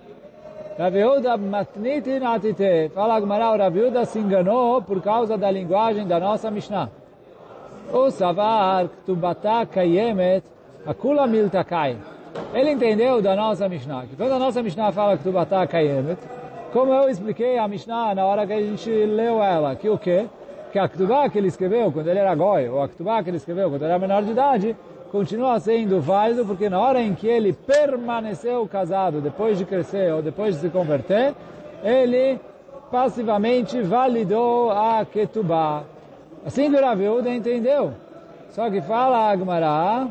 Raviuda 0.79 1.37
matniti 1.37 2.19
natite. 2.21 2.91
Fala 2.95 3.17
Agmará, 3.17 3.53
o 3.53 3.59
Raviuda 3.59 4.05
se 4.05 4.21
enganou 4.21 4.81
por 4.81 5.03
causa 5.03 5.37
da 5.37 5.51
linguagem 5.51 6.07
da 6.07 6.19
nossa 6.21 6.51
Mishnah. 6.51 6.89
O 7.93 8.11
savar 8.11 8.89
ktubata 8.89 9.67
kayemet 9.67 10.43
akula 10.87 11.27
miltakai. 11.27 11.97
Ele 12.53 12.71
entendeu 12.73 13.23
da 13.23 13.37
nossa 13.37 13.69
Mishnah, 13.69 14.07
que 14.07 14.17
quando 14.17 14.33
a 14.33 14.39
nossa 14.39 14.63
Mishnah 14.63 14.91
fala 14.93 15.17
ktubata 15.17 15.67
kayemet, 15.67 16.19
como 16.73 16.93
eu 16.93 17.09
expliquei 17.09 17.59
a 17.59 17.69
Mishnah 17.69 18.15
na 18.15 18.25
hora 18.25 18.47
que 18.47 18.53
a 18.53 18.61
gente 18.61 18.91
leu 18.91 19.43
ela, 19.43 19.77
que 19.77 19.89
o 19.89 19.99
quê? 19.99 20.27
Que 20.73 20.79
a 20.79 20.89
ktubá 20.89 21.29
que 21.29 21.39
ele 21.39 21.49
escreveu 21.49 21.93
quando 21.93 22.09
ele 22.09 22.19
era 22.19 22.35
goi, 22.35 22.69
ou 22.69 22.83
a 22.83 22.89
ktubá 22.89 23.23
que 23.23 23.31
ele 23.31 23.37
escreveu 23.37 23.71
quando 23.71 23.83
ele 23.83 23.93
era 23.93 23.99
menor 23.99 24.23
de 24.25 24.33
idade, 24.33 24.77
continua 25.13 25.61
sendo 25.61 26.01
válido 26.01 26.45
porque 26.45 26.69
na 26.69 26.81
hora 26.81 27.01
em 27.01 27.15
que 27.15 27.29
ele 27.29 27.53
permaneceu 27.53 28.67
casado, 28.67 29.21
depois 29.21 29.57
de 29.57 29.65
crescer 29.65 30.13
ou 30.13 30.21
depois 30.21 30.57
de 30.57 30.63
se 30.63 30.69
converter, 30.71 31.33
ele 31.85 32.41
passivamente 32.91 33.81
validou 33.83 34.73
a 34.73 35.05
ketubá. 35.05 35.85
Assim 36.45 36.71
que 36.71 36.77
o 36.77 36.81
Rav 36.81 37.01
entendeu. 37.27 37.95
Só 38.51 38.71
que 38.71 38.81
fala 38.83 39.31
Agmará, 39.31 40.09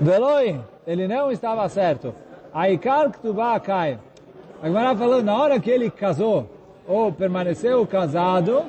Veloi, 0.00 0.60
ele 0.86 1.06
não 1.06 1.30
estava 1.30 1.68
certo. 1.68 2.14
Aikar 2.52 3.10
Ktubá 3.10 3.58
cai. 3.60 3.98
Agmará 4.62 4.94
falou, 4.96 5.22
na 5.22 5.36
hora 5.36 5.60
que 5.60 5.70
ele 5.70 5.90
casou, 5.90 6.48
ou 6.86 7.12
permaneceu 7.12 7.86
casado, 7.86 8.62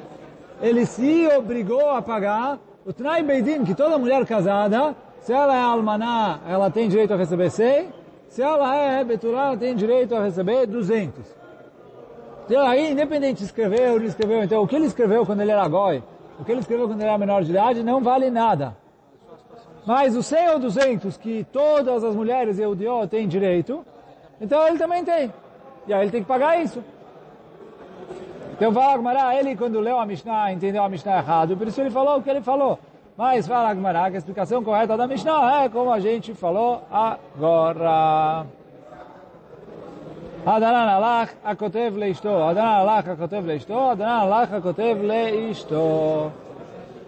ele 0.61 0.85
se 0.85 1.27
obrigou 1.27 1.89
a 1.89 2.01
pagar 2.01 2.59
o 2.85 2.93
Tnai 2.93 3.23
Beidin, 3.23 3.63
que 3.63 3.73
toda 3.73 3.97
mulher 3.97 4.25
casada, 4.25 4.95
se 5.21 5.33
ela 5.33 5.55
é 5.55 5.61
almaná, 5.61 6.39
ela 6.47 6.69
tem 6.69 6.87
direito 6.87 7.13
a 7.13 7.17
receber 7.17 7.49
100, 7.49 7.89
se 8.29 8.41
ela 8.41 8.75
é 8.75 9.03
betulá, 9.03 9.47
ela 9.47 9.57
tem 9.57 9.75
direito 9.75 10.15
a 10.15 10.23
receber 10.23 10.67
200. 10.67 11.44
Então 12.45 12.65
aí, 12.67 12.91
independente 12.91 13.39
se 13.39 13.45
escreveu 13.45 13.93
ou 13.93 13.99
não 13.99 14.05
escreveu, 14.05 14.43
então 14.43 14.61
o 14.61 14.67
que 14.67 14.75
ele 14.75 14.85
escreveu 14.85 15.25
quando 15.25 15.41
ele 15.41 15.51
era 15.51 15.67
goi, 15.67 16.03
o 16.39 16.45
que 16.45 16.51
ele 16.51 16.61
escreveu 16.61 16.87
quando 16.87 17.01
ele 17.01 17.09
era 17.09 17.17
menor 17.17 17.43
de 17.43 17.49
idade, 17.49 17.81
não 17.81 18.01
vale 18.01 18.29
nada. 18.29 18.77
Mas 19.85 20.15
os 20.15 20.27
100 20.27 20.49
ou 20.49 20.59
200 20.59 21.17
que 21.17 21.43
todas 21.51 22.03
as 22.03 22.15
mulheres 22.15 22.59
e 22.59 22.65
o 22.65 22.75
Dio 22.75 23.07
têm 23.07 23.27
direito, 23.27 23.83
então 24.39 24.67
ele 24.67 24.77
também 24.77 25.03
tem. 25.03 25.33
E 25.87 25.93
aí 25.93 26.03
ele 26.03 26.11
tem 26.11 26.21
que 26.21 26.27
pagar 26.27 26.61
isso. 26.61 26.83
Então 28.53 28.71
fala 28.71 28.93
Agmará, 28.93 29.35
ele 29.35 29.55
quando 29.55 29.79
leu 29.79 29.99
a 29.99 30.05
Mishnah, 30.05 30.53
entendeu 30.53 30.83
a 30.83 30.89
Mishnah 30.89 31.17
errado, 31.17 31.57
por 31.57 31.67
isso 31.67 31.81
ele 31.81 31.89
falou 31.89 32.17
o 32.17 32.21
que 32.21 32.29
ele 32.29 32.41
falou. 32.41 32.77
Mas 33.17 33.47
fala 33.47 33.69
Agmará 33.69 34.09
que 34.09 34.17
a 34.17 34.19
explicação 34.19 34.63
correta 34.63 34.95
da 34.95 35.07
Mishnah 35.07 35.63
é 35.63 35.69
como 35.69 35.91
a 35.91 35.99
gente 35.99 36.33
falou 36.35 36.83
agora. 36.91 38.45
Adaran 40.45 40.87
alach 40.87 41.29
akotev 41.43 41.97
leishto. 41.97 42.29
Adaran 42.29 42.77
alach 42.81 43.07
akotev 43.07 43.45
leishto. 43.45 43.73
Adaran 43.73 44.21
alach 44.21 44.51
akotev 44.53 45.01
leishto. 45.01 46.31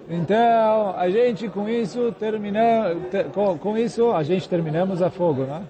Então, 0.10 0.95
a 0.97 1.10
gente 1.10 1.50
com 1.50 1.67
isso 1.67 2.13
terminamos, 2.13 3.04
com, 3.34 3.58
com 3.58 3.78
isso 3.78 4.12
a 4.12 4.23
gente 4.23 4.47
terminamos 4.47 5.02
a 5.02 5.10
fogo, 5.10 5.43
né? 5.43 5.63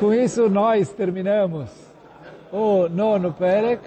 Com 0.00 0.12
isso 0.12 0.48
nós 0.48 0.90
terminamos 0.92 1.70
o 2.52 2.88
nono 2.88 3.32
Perek. 3.32 3.82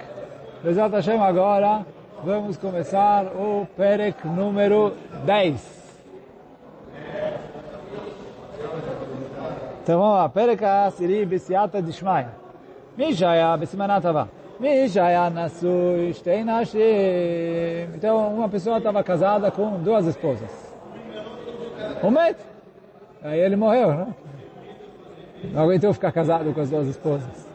Bezat 0.64 0.92
Hashem 0.94 1.20
agora 1.20 1.86
vamos 2.24 2.56
começar 2.58 3.26
o 3.26 3.68
Perek 3.76 4.28
número 4.28 4.94
10. 5.26 5.79
Então 9.82 10.00
vamos 10.00 10.16
lá, 10.16 10.30
Pereka 10.30 10.92
Siri 10.92 11.26
Bisiata 11.26 11.82
Dishmaya. 11.82 12.30
Mishaya 12.98 13.58
Bisimanatava. 13.58 14.30
Mishaya 14.60 15.30
Nasui 15.30 16.14
Steinashim. 16.14 16.80
Então 17.96 18.34
uma 18.34 18.50
pessoa 18.50 18.78
estava 18.78 19.04
casada 19.04 19.50
com 19.50 19.82
duas 19.82 20.06
esposas. 20.06 20.52
Umet. 22.04 22.38
Aí 23.24 23.40
ele 23.40 23.56
morreu, 23.56 23.94
né? 23.94 24.08
Não 25.44 25.64
aguentou 25.64 25.94
ficar 25.94 26.12
casado 26.12 26.54
com 26.54 26.62
as 26.62 26.70
duas 26.70 26.88
esposas. 26.88 27.50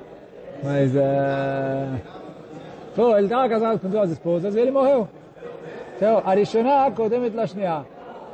Mas, 0.63 0.95
uh, 0.95 2.01
pô, 2.95 3.17
ele 3.17 3.27
estava 3.27 3.49
casado 3.49 3.79
com 3.79 3.89
duas 3.89 4.11
esposas 4.11 4.55
e 4.55 4.61
ele 4.61 4.71
morreu. 4.71 5.09
Então, 5.97 6.23
Arishoná 6.25 6.91
Kodemet 6.91 7.37
Lashniá. 7.37 7.85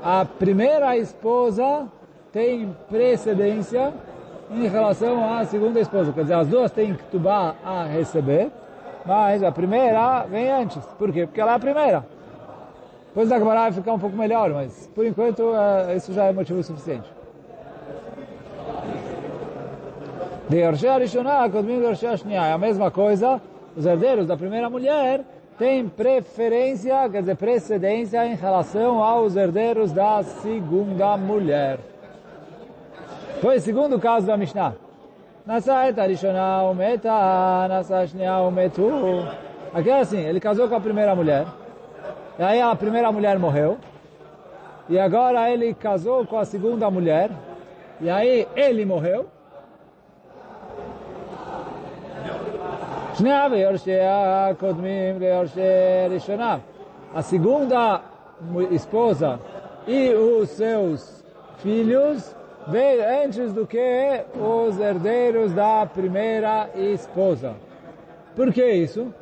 A 0.02 0.24
primeira 0.24 0.96
esposa 0.96 1.88
tem 2.32 2.74
precedência 2.88 3.92
em 4.50 4.66
relação 4.66 5.32
à 5.32 5.44
segunda 5.44 5.80
esposa. 5.80 6.12
Quer 6.12 6.22
dizer, 6.22 6.34
as 6.34 6.48
duas 6.48 6.70
têm 6.70 6.94
que 6.94 7.04
tubar 7.04 7.56
a 7.64 7.84
receber, 7.84 8.50
mas 9.04 9.42
a 9.42 9.52
primeira 9.52 10.24
vem 10.24 10.50
antes. 10.50 10.84
Por 10.98 11.12
quê? 11.12 11.26
Porque 11.26 11.40
ela 11.40 11.52
é 11.52 11.54
a 11.54 11.58
primeira. 11.58 12.04
Depois 13.08 13.28
da 13.28 13.38
Gemara 13.38 13.62
vai 13.62 13.72
ficar 13.72 13.92
um 13.92 13.98
pouco 13.98 14.16
melhor, 14.16 14.50
mas 14.50 14.88
por 14.94 15.04
enquanto 15.04 15.40
uh, 15.40 15.96
isso 15.96 16.12
já 16.12 16.26
é 16.26 16.32
motivo 16.32 16.62
suficiente. 16.62 17.10
De 20.48 20.58
Yorshei 20.58 20.88
Arishonah, 20.88 21.48
Kodmim 21.48 21.80
Yorshei 21.80 22.08
Ashniah. 22.08 22.48
É 22.48 22.52
a 22.52 22.58
mesma 22.58 22.90
coisa, 22.90 23.40
os 23.76 23.84
herdeiros 23.86 24.26
da 24.26 24.36
primeira 24.36 24.70
mulher 24.70 25.22
têm 25.58 25.88
preferência, 25.88 27.08
quer 27.08 27.20
dizer, 27.20 27.36
precedência 27.36 28.24
em 28.26 28.34
relação 28.34 29.02
aos 29.02 29.36
herdeiros 29.36 29.92
da 29.92 30.22
segunda 30.22 31.16
mulher. 31.16 31.89
Foi 33.40 33.56
o 33.56 33.60
segundo 33.60 33.98
caso 33.98 34.26
da 34.26 34.36
Mishnah. 34.36 34.74
Nasa 35.46 35.88
et 35.88 35.98
Arishonah 35.98 36.64
umeta, 36.64 37.08
nasa 37.68 38.04
umetu. 38.46 38.90
Aqui 39.72 39.88
é 39.88 40.00
assim, 40.00 40.18
ele 40.18 40.38
casou 40.38 40.68
com 40.68 40.74
a 40.74 40.80
primeira 40.80 41.14
mulher, 41.14 41.46
e 42.38 42.42
aí 42.42 42.60
a 42.60 42.76
primeira 42.76 43.10
mulher 43.10 43.38
morreu. 43.38 43.78
E 44.90 44.98
agora 44.98 45.50
ele 45.50 45.72
casou 45.72 46.26
com 46.26 46.38
a 46.38 46.44
segunda 46.44 46.90
mulher. 46.90 47.30
E 47.98 48.10
aí 48.10 48.46
ele 48.54 48.84
morreu. 48.84 49.26
A 57.14 57.22
segunda 57.22 58.02
esposa 58.70 59.40
e 59.86 60.12
os 60.12 60.50
seus 60.50 61.24
filhos 61.58 62.36
veio 62.70 63.24
antes 63.24 63.52
do 63.52 63.66
que 63.66 64.24
os 64.34 64.78
herdeiros 64.78 65.52
da 65.52 65.84
primeira 65.86 66.70
esposa. 66.74 67.54
Por 68.34 68.52
que 68.52 68.64
isso? 68.64 69.12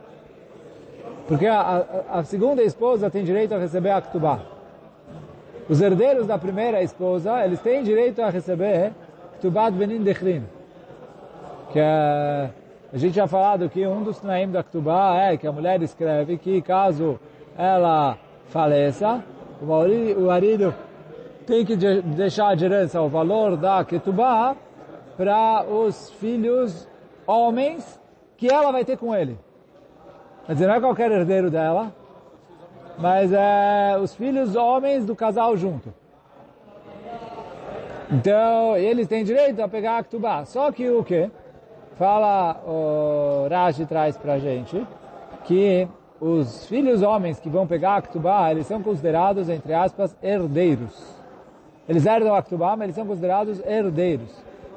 Porque 1.26 1.46
a, 1.46 1.60
a, 1.60 2.18
a, 2.18 2.24
segunda 2.24 2.62
esposa 2.62 3.10
tem 3.10 3.24
direito 3.24 3.54
a 3.54 3.58
receber 3.58 3.90
a 3.90 4.00
Ktubá. 4.00 4.40
Os 5.68 5.80
herdeiros 5.80 6.26
da 6.26 6.38
primeira 6.38 6.82
esposa, 6.82 7.44
eles 7.44 7.60
têm 7.60 7.82
direito 7.82 8.22
a 8.22 8.30
receber 8.30 8.92
Ktubat 9.38 9.72
Benin 9.72 10.02
Dechrin. 10.02 10.44
Que 11.72 11.80
é, 11.80 12.50
a 12.92 12.96
gente 12.96 13.14
já 13.14 13.26
falado 13.26 13.68
que 13.68 13.86
um 13.86 14.02
dos 14.02 14.18
Tnaim 14.18 14.50
da 14.50 14.62
Ktubá 14.62 15.16
é 15.16 15.36
que 15.36 15.46
a 15.46 15.52
mulher 15.52 15.82
escreve 15.82 16.38
que 16.38 16.62
caso 16.62 17.18
ela 17.56 18.16
faleça, 18.48 19.22
o 19.60 20.20
marido 20.26 20.74
tem 21.48 21.64
que 21.64 21.76
deixar 21.76 22.54
de 22.54 22.66
herança 22.66 23.00
o 23.00 23.08
valor 23.08 23.56
da 23.56 23.82
Ketubá 23.82 24.54
para 25.16 25.64
os 25.64 26.10
filhos 26.10 26.86
homens 27.26 27.98
que 28.36 28.52
ela 28.52 28.70
vai 28.70 28.84
ter 28.84 28.98
com 28.98 29.14
ele. 29.14 29.38
Quer 30.46 30.52
dizer, 30.52 30.66
não 30.66 30.74
é 30.74 30.80
qualquer 30.80 31.10
herdeiro 31.10 31.50
dela, 31.50 31.90
mas 32.98 33.32
é 33.32 33.96
os 33.98 34.14
filhos 34.14 34.54
homens 34.56 35.06
do 35.06 35.16
casal 35.16 35.56
junto. 35.56 35.92
Então, 38.10 38.76
eles 38.76 39.08
têm 39.08 39.24
direito 39.24 39.62
a 39.62 39.68
pegar 39.68 39.98
a 39.98 40.04
Ktubá. 40.04 40.44
Só 40.44 40.70
que 40.70 40.90
o 40.90 41.02
que? 41.02 41.30
Fala, 41.94 42.60
o 42.66 43.48
Rashi 43.48 43.86
traz 43.86 44.18
pra 44.18 44.38
gente, 44.38 44.86
que 45.44 45.88
os 46.20 46.66
filhos 46.66 47.02
homens 47.02 47.40
que 47.40 47.48
vão 47.48 47.66
pegar 47.66 47.96
a 47.96 48.02
Ktubá, 48.02 48.50
eles 48.50 48.66
são 48.66 48.82
considerados, 48.82 49.48
entre 49.48 49.72
aspas, 49.72 50.14
herdeiros. 50.22 51.17
Eles 51.88 52.04
herdam 52.04 52.34
a 52.34 52.42
Ktubá, 52.42 52.76
mas 52.76 52.84
eles 52.84 52.94
são 52.94 53.06
considerados 53.06 53.60
herdeiros. 53.64 54.30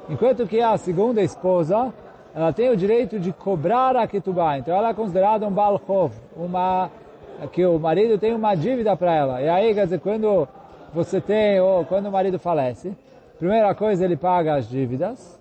Enquanto 0.08 0.46
que 0.46 0.60
a 0.60 0.76
segunda 0.76 1.20
esposa, 1.20 1.92
ela 2.34 2.52
tem 2.52 2.70
o 2.70 2.76
direito 2.76 3.20
de 3.20 3.32
cobrar 3.32 3.96
a 3.96 4.06
Ketubá. 4.06 4.58
Então 4.58 4.74
ela 4.74 4.88
é 4.88 4.94
considerada 4.94 5.46
um 5.46 5.50
Balchov, 5.50 6.12
uma 6.36 6.90
que 7.52 7.64
o 7.64 7.78
marido 7.78 8.18
tem 8.18 8.34
uma 8.34 8.54
dívida 8.54 8.96
para 8.96 9.14
ela. 9.14 9.42
E 9.42 9.48
aí, 9.48 9.74
quer 9.74 9.84
dizer, 9.84 10.00
quando 10.00 10.48
você 10.92 11.20
tem, 11.20 11.60
ou 11.60 11.84
quando 11.84 12.06
o 12.06 12.12
marido 12.12 12.38
falece, 12.38 12.96
primeira 13.38 13.74
coisa 13.74 14.04
ele 14.04 14.16
paga 14.16 14.54
as 14.54 14.68
dívidas, 14.68 15.40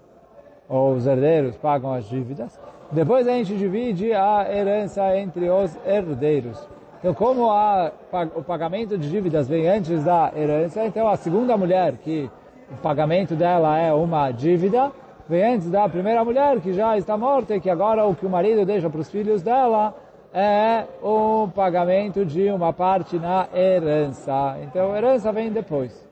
ou 0.68 0.94
os 0.94 1.06
herdeiros 1.06 1.56
pagam 1.58 1.94
as 1.94 2.06
dívidas. 2.06 2.60
Depois 2.92 3.28
a 3.28 3.32
gente 3.32 3.56
divide 3.56 4.14
a 4.14 4.48
herança 4.52 5.18
entre 5.18 5.50
os 5.50 5.78
herdeiros. 5.86 6.68
Então, 7.02 7.16
como 7.16 7.50
a, 7.50 7.92
o 8.36 8.44
pagamento 8.44 8.96
de 8.96 9.10
dívidas 9.10 9.48
vem 9.48 9.68
antes 9.68 10.04
da 10.04 10.32
herança, 10.36 10.86
então 10.86 11.08
a 11.08 11.16
segunda 11.16 11.58
mulher, 11.58 11.94
que 11.94 12.30
o 12.72 12.78
pagamento 12.78 13.36
dela 13.36 13.76
é 13.76 13.92
uma 13.92 14.32
dívida, 14.32 14.92
vem 15.28 15.56
antes 15.56 15.68
da 15.72 15.90
primeira 15.90 16.24
mulher 16.24 16.62
que 16.62 16.72
já 16.72 16.96
está 16.96 17.18
morta 17.18 17.56
e 17.56 17.60
que 17.60 17.72
agora 17.72 18.06
o 18.06 18.14
que 18.14 18.24
o 18.24 18.30
marido 18.30 18.64
deixa 18.68 18.88
para 18.88 19.02
os 19.02 19.10
filhos 19.10 19.42
dela 19.42 19.96
é 20.32 20.86
o 21.02 21.50
pagamento 21.56 22.24
de 22.24 22.52
uma 22.52 22.72
parte 22.72 23.18
na 23.18 23.48
herança. 23.52 24.58
Então, 24.62 24.94
a 24.94 24.98
herança 25.00 25.32
vem 25.32 25.52
depois. 25.52 26.08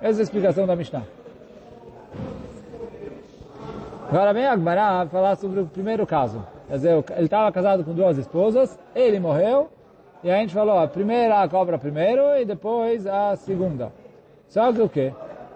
Essa 0.00 0.20
é 0.20 0.20
a 0.20 0.22
explicação 0.22 0.64
da 0.64 0.76
Mishnah. 0.76 1.02
Agora 4.08 4.32
vem 4.32 4.46
Agmará 4.46 5.04
falar 5.10 5.34
sobre 5.34 5.58
o 5.58 5.66
primeiro 5.66 6.06
caso. 6.06 6.40
Quer 6.68 6.74
dizer, 6.74 7.04
ele 7.16 7.24
estava 7.24 7.50
casado 7.50 7.82
com 7.82 7.92
duas 7.92 8.16
esposas, 8.16 8.78
ele 8.94 9.18
morreu, 9.18 9.68
e 10.22 10.30
a 10.30 10.36
gente 10.36 10.52
falou, 10.52 10.78
a 10.78 10.86
primeira 10.86 11.48
cobra 11.48 11.78
primeiro 11.78 12.36
e 12.36 12.44
depois 12.44 13.06
a 13.06 13.36
segunda. 13.36 13.92
Só 14.48 14.72
que 14.72 14.82
o 14.82 14.88
quê? 14.88 15.12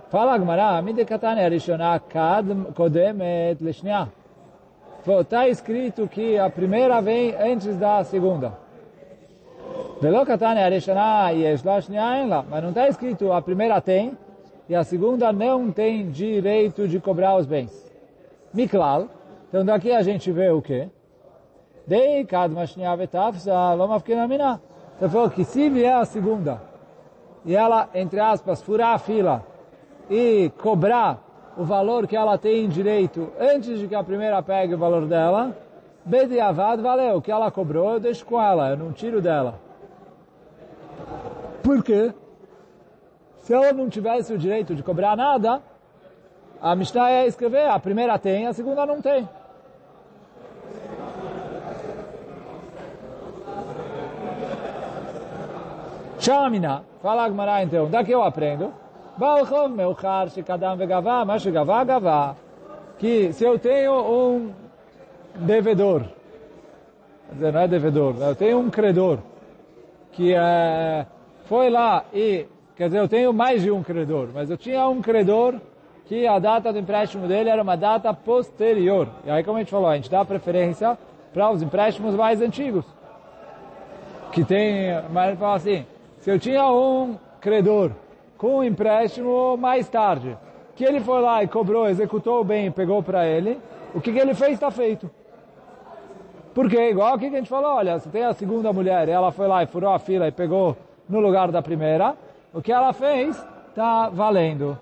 Fala 0.09 0.35
Agmará, 0.35 0.81
Midekatane 0.81 1.41
Arishonah 1.41 2.01
Kad 2.01 2.47
Kodemet 2.75 3.63
Lishnia. 3.63 4.09
Está 5.21 5.49
escrito 5.49 6.09
que 6.09 6.39
a 6.39 6.49
primeira 6.49 7.01
vem 7.03 7.35
antes 7.35 7.77
da 7.77 8.03
segunda. 8.05 8.53
Velokatane 10.01 10.61
Arishonah 10.61 11.31
Yesh 11.31 11.63
Lashnia 11.63 12.25
Mas 12.49 12.63
não 12.63 12.71
está 12.71 12.89
escrito 12.89 13.33
a 13.33 13.43
primeira 13.43 13.81
tem 13.81 14.17
e 14.69 14.75
a 14.75 14.83
segunda 14.83 15.33
não 15.33 15.71
tem 15.71 16.11
direito 16.11 16.89
de 16.89 16.99
cobrar 17.01 17.37
os 17.37 17.45
bens. 17.45 17.93
Miklal. 18.53 19.09
Então 19.49 19.65
daqui 19.65 19.93
a 19.93 20.03
gente 20.03 20.33
vê 20.33 20.49
o 20.51 20.63
quê? 20.63 20.89
Dei 21.87 22.25
Kad 22.25 22.53
Mashnia 22.53 22.97
Vetafsa 22.97 23.75
Lomafkina 23.75 24.27
Mina. 24.27 24.61
Então 24.97 25.11
falou 25.11 25.31
que 25.31 25.45
se 25.45 25.69
vier 25.69 25.95
a 25.95 26.05
segunda 26.05 26.61
e 27.45 27.55
ela, 27.55 27.89
entre 27.95 28.21
aspas, 28.21 28.63
furar 28.63 28.95
a 28.95 28.99
fila 28.99 29.45
e 30.09 30.51
cobrar 30.63 31.23
o 31.57 31.65
valor 31.65 32.07
que 32.07 32.17
ela 32.17 32.39
tem 32.39 32.69
direito 32.69 33.31
antes 33.39 33.79
de 33.79 33.87
que 33.87 33.95
a 33.95 34.03
primeira 34.03 34.43
pegue 34.43 34.75
o 34.75 34.79
valor 34.79 35.07
dela, 35.07 35.57
Bediavad 36.05 36.83
valeu, 36.83 37.17
o 37.17 37.23
que 37.23 37.31
ela 37.31 37.51
cobrou 37.51 37.93
eu 37.93 38.01
deixo 38.01 38.25
com 38.27 38.41
ela, 38.41 38.71
eu 38.71 38.77
não 38.77 38.93
tiro 38.93 39.21
dela. 39.21 39.61
Por 41.63 41.83
quê? 41.83 42.13
Se 43.39 43.53
ela 43.53 43.73
não 43.73 43.89
tivesse 43.89 44.33
o 44.33 44.39
direito 44.39 44.75
de 44.75 44.83
cobrar 44.83 45.17
nada, 45.17 45.63
a 46.61 46.75
Mishnah 46.75 47.11
ia 47.11 47.27
escrever, 47.27 47.69
a 47.69 47.79
primeira 47.79 48.19
tem, 48.19 48.47
a 48.47 48.53
segunda 48.53 48.85
não 48.87 49.01
tem. 49.01 49.29
Shamina, 56.25 56.83
fala 57.03 57.25
Agmará 57.25 57.63
então, 57.63 57.91
daqui 57.91 58.11
eu 58.11 58.23
aprendo 58.23 58.73
Balchov 59.19 59.71
Meuchar 59.71 60.31
Shekadam 60.31 60.75
Vegavá, 60.75 61.23
mas 61.23 61.43
Shegavá 61.43 61.85
Gavá. 61.85 62.35
Que 62.99 63.31
se 63.35 63.45
eu 63.45 63.59
tenho 63.59 63.93
um 63.93 64.51
devedor, 65.35 66.05
quer 67.29 67.35
dizer, 67.35 67.53
não 67.53 67.61
é 67.61 67.69
devedor, 67.69 68.15
eu 68.19 68.35
tenho 68.35 68.59
um 68.59 68.71
credor, 68.71 69.19
que 70.13 70.33
é, 70.35 71.05
foi 71.45 71.69
lá 71.69 72.05
e, 72.11 72.47
quer 72.75 72.87
dizer, 72.87 73.01
eu 73.01 73.09
tenho 73.09 73.31
mais 73.31 73.63
de 73.63 73.71
um 73.71 73.83
credor, 73.83 74.31
mas 74.33 74.49
eu 74.49 74.57
tinha 74.57 74.89
um 74.89 75.03
credor 75.03 75.57
que 76.07 76.27
a 76.27 76.39
data 76.39 76.73
do 76.73 76.79
empréstimo 76.79 77.29
dele 77.29 77.51
era 77.51 77.63
uma 77.63 77.77
data 77.77 78.15
posterior. 78.15 79.09
E 79.27 79.31
aí, 79.31 79.45
como 79.45 79.59
a 79.59 79.61
gente 79.61 79.71
falou, 79.71 79.89
a 79.89 79.97
gente 79.97 80.11
dá 80.11 80.25
preferência 80.25 80.97
para 81.35 81.51
os 81.51 81.61
empréstimos 81.61 82.15
mais 82.15 82.41
antigos. 82.41 82.87
Que 84.33 84.43
tem, 84.43 84.89
mas 85.13 85.29
ele 85.29 85.37
fala 85.37 85.57
assim, 85.57 85.85
se 86.25 86.31
eu 86.31 86.39
tinha 86.39 86.67
um 86.73 87.19
credor 87.39 87.91
com 88.39 88.57
um 88.57 88.65
empréstimo 88.65 89.59
mais 89.59 89.87
tarde, 89.91 90.39
que 90.75 90.83
ele 90.83 90.99
foi 90.99 91.21
lá 91.21 91.43
e 91.43 91.49
cobrou, 91.49 91.87
executou 91.87 92.41
o 92.41 92.45
bem, 92.45 92.71
pegou 92.71 93.03
para 93.03 93.27
ele, 93.27 93.61
o 93.95 94.01
que, 94.01 94.11
que 94.11 94.19
ele 94.19 94.33
fez 94.33 94.55
está 94.55 94.71
feito. 94.71 95.11
Porque 96.55 96.81
igual 96.89 97.19
que 97.19 97.27
a 97.27 97.31
gente 97.31 97.47
falou, 97.47 97.75
olha, 97.75 97.99
você 97.99 98.09
tem 98.09 98.25
a 98.25 98.33
segunda 98.33 98.73
mulher, 98.73 99.07
e 99.07 99.11
ela 99.11 99.31
foi 99.33 99.47
lá 99.47 99.63
e 99.63 99.67
furou 99.67 99.93
a 99.93 99.99
fila 99.99 100.27
e 100.27 100.33
pegou 100.33 100.75
no 101.07 101.21
lugar 101.21 101.53
da 101.53 101.61
primeira, 101.61 102.15
o 102.55 102.63
que 102.63 102.73
ela 102.73 102.95
fez 102.95 103.47
está 103.69 104.09
valendo. 104.09 104.79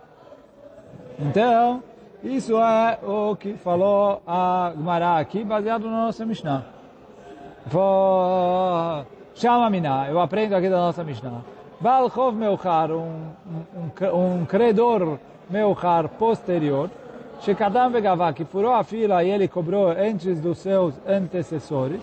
Então, 1.19 1.83
isso 2.23 2.57
é 2.57 3.01
o 3.03 3.35
que 3.35 3.55
falou 3.55 4.23
a 4.25 4.73
Gemara 4.77 5.19
aqui, 5.19 5.43
baseado 5.43 5.91
na 5.91 6.05
nossa 6.05 6.25
Mishnah. 6.25 6.65
Chama 7.69 9.22
Miná, 9.71 10.09
eu 10.09 10.21
aprendo 10.21 10.55
aqui 10.55 10.69
da 10.69 10.77
nossa 10.77 11.03
Mishnah. 11.03 11.41
Balchov 11.81 12.37
Meuchar, 12.37 12.91
um, 12.91 13.33
um, 13.75 14.41
um 14.41 14.47
credor 14.47 15.19
Meuchar 15.51 16.09
posterior, 16.09 16.91
Shekadam 17.41 17.91
Vegavá, 17.91 18.33
que 18.33 18.45
furou 18.45 18.73
a 18.73 18.85
fila 18.85 19.25
e 19.25 19.31
ele 19.31 19.49
cobrou 19.49 19.89
antes 19.89 20.41
dos 20.41 20.59
seus 20.59 20.95
antecessores, 21.07 22.03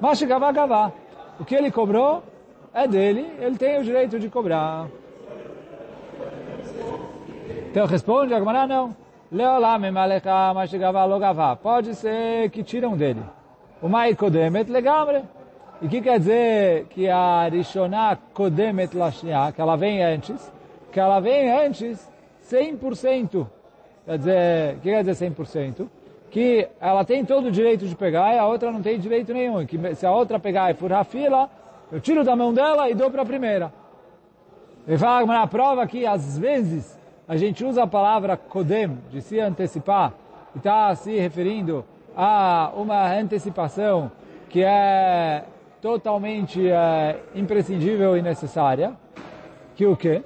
mas 0.00 0.18
Shekavá 0.18 0.52
Gavá, 0.52 0.92
o 1.40 1.44
que 1.44 1.54
ele 1.54 1.70
cobrou 1.70 2.22
é 2.72 2.86
dele, 2.86 3.32
ele 3.40 3.56
tem 3.56 3.80
o 3.80 3.84
direito 3.84 4.18
de 4.18 4.28
cobrar. 4.28 4.86
Então 7.70 7.86
responde 7.86 8.32
a 8.32 8.38
Gemara, 8.38 8.66
não. 8.66 8.94
Leolam 9.30 9.84
emalecha 9.84 10.54
mashigavá 10.54 11.04
logavá. 11.04 11.56
Pode 11.56 11.94
ser 11.94 12.48
que 12.50 12.62
tiram 12.62 12.96
dele. 12.96 13.22
O 13.82 13.88
mai 13.88 14.14
kodemet 14.14 14.70
legamre. 14.70 15.22
E 15.80 15.86
o 15.86 15.88
que 15.88 16.00
quer 16.00 16.18
dizer 16.18 16.86
que 16.86 17.08
a 17.08 17.48
Rishoná 17.48 18.16
kodemet 18.32 18.96
lashnia, 18.96 19.52
que 19.52 19.60
ela 19.60 19.76
vem 19.76 20.02
antes? 20.02 20.52
Que 20.90 20.98
ela 20.98 21.20
vem 21.20 21.50
antes 21.50 22.10
100%. 22.50 23.46
Quer 24.06 24.18
dizer, 24.18 24.74
o 24.76 24.80
que 24.80 24.90
quer 24.90 25.04
dizer 25.04 25.30
100%? 25.30 25.86
Que 26.30 26.68
ela 26.80 27.04
tem 27.04 27.24
todo 27.24 27.48
o 27.48 27.50
direito 27.50 27.86
de 27.86 27.94
pegar 27.94 28.34
e 28.34 28.38
a 28.38 28.46
outra 28.46 28.72
não 28.72 28.80
tem 28.80 28.98
direito 28.98 29.34
nenhum. 29.34 29.66
Que 29.66 29.94
se 29.94 30.06
a 30.06 30.12
outra 30.12 30.38
pegar 30.38 30.70
e 30.70 30.74
furar 30.74 31.00
a 31.00 31.04
fila, 31.04 31.50
eu 31.92 32.00
tiro 32.00 32.24
da 32.24 32.34
mão 32.34 32.54
dela 32.54 32.88
e 32.88 32.94
dou 32.94 33.10
para 33.10 33.22
a 33.22 33.26
primeira. 33.26 33.70
Ele 34.88 34.96
fala 34.96 35.26
na 35.26 35.46
prova 35.46 35.86
que 35.86 36.06
às 36.06 36.38
vezes 36.38 36.98
a 37.28 37.36
gente 37.36 37.64
usa 37.64 37.82
a 37.82 37.86
palavra 37.86 38.36
kodem, 38.36 38.98
de 39.10 39.20
se 39.20 39.38
antecipar, 39.38 40.14
e 40.54 40.58
está 40.58 40.94
se 40.94 41.18
referindo 41.18 41.84
a 42.16 42.72
uma 42.74 43.12
antecipação 43.12 44.10
que 44.48 44.62
é 44.62 45.44
totalmente 45.80 46.68
é, 46.68 47.16
imprescindível 47.34 48.16
e 48.16 48.22
necessária, 48.22 48.92
que 49.74 49.86
o 49.86 49.96
quê? 49.96 50.22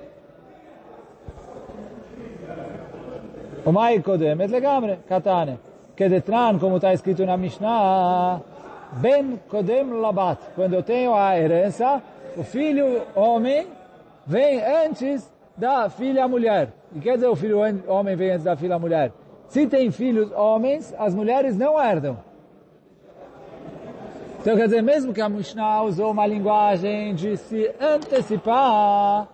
O 3.65 3.73
mai 3.73 4.01
kodem 4.01 4.31
et 4.41 4.51
legamre, 4.51 4.99
katane. 5.07 5.59
Que 5.95 6.09
detran, 6.09 6.59
como 6.59 6.77
está 6.77 6.95
escrito 6.95 7.27
na 7.27 7.37
Mishnah, 7.37 8.41
ben 8.93 9.39
kodem 9.51 9.91
labat. 9.91 10.41
Quando 10.55 10.75
eu 10.75 10.83
tenho 10.83 11.15
a 11.15 11.39
herança, 11.39 12.03
o 12.37 12.43
filho 12.43 13.03
homem 13.15 13.67
vem 14.27 14.63
antes 14.63 15.31
da 15.57 15.91
filha 15.91 16.27
mulher. 16.27 16.73
E 16.95 17.01
quer 17.01 17.15
dizer 17.15 17.29
o 17.29 17.37
filho 17.37 17.59
homem 17.87 18.17
vem 18.17 18.31
antes 18.31 18.45
da 18.45 18.57
filha 18.57 18.79
mulher? 18.79 19.13
Se 19.49 19.67
tem 19.67 19.91
filhos 19.91 20.33
homens, 20.33 20.95
as 20.99 21.15
mulheres 21.15 21.57
não 21.57 21.79
herdam. 21.79 22.17
Então 24.41 24.57
quer 24.57 24.65
dizer, 24.65 24.83
mesmo 24.83 25.13
que 25.13 25.21
a 25.21 25.29
Mishnah 25.29 25.83
usou 25.83 26.13
uma 26.13 26.27
linguagem 26.27 27.15
de 27.15 27.37
se 27.37 27.71
antecipar, 27.79 29.29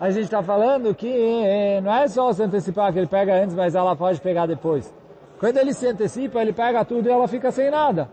a 0.00 0.10
gente 0.10 0.24
está 0.24 0.42
falando 0.42 0.94
que 0.94 1.78
não 1.82 1.92
é 1.92 2.08
só 2.08 2.32
se 2.32 2.42
antecipar 2.42 2.90
que 2.90 2.98
ele 2.98 3.06
pega 3.06 3.34
antes, 3.34 3.54
mas 3.54 3.74
ela 3.74 3.94
pode 3.94 4.18
pegar 4.18 4.46
depois. 4.46 4.90
Quando 5.38 5.58
ele 5.58 5.74
se 5.74 5.86
antecipa, 5.86 6.40
ele 6.40 6.54
pega 6.54 6.86
tudo 6.86 7.06
e 7.06 7.12
ela 7.12 7.28
fica 7.28 7.50
sem 7.50 7.70
nada. 7.70 8.08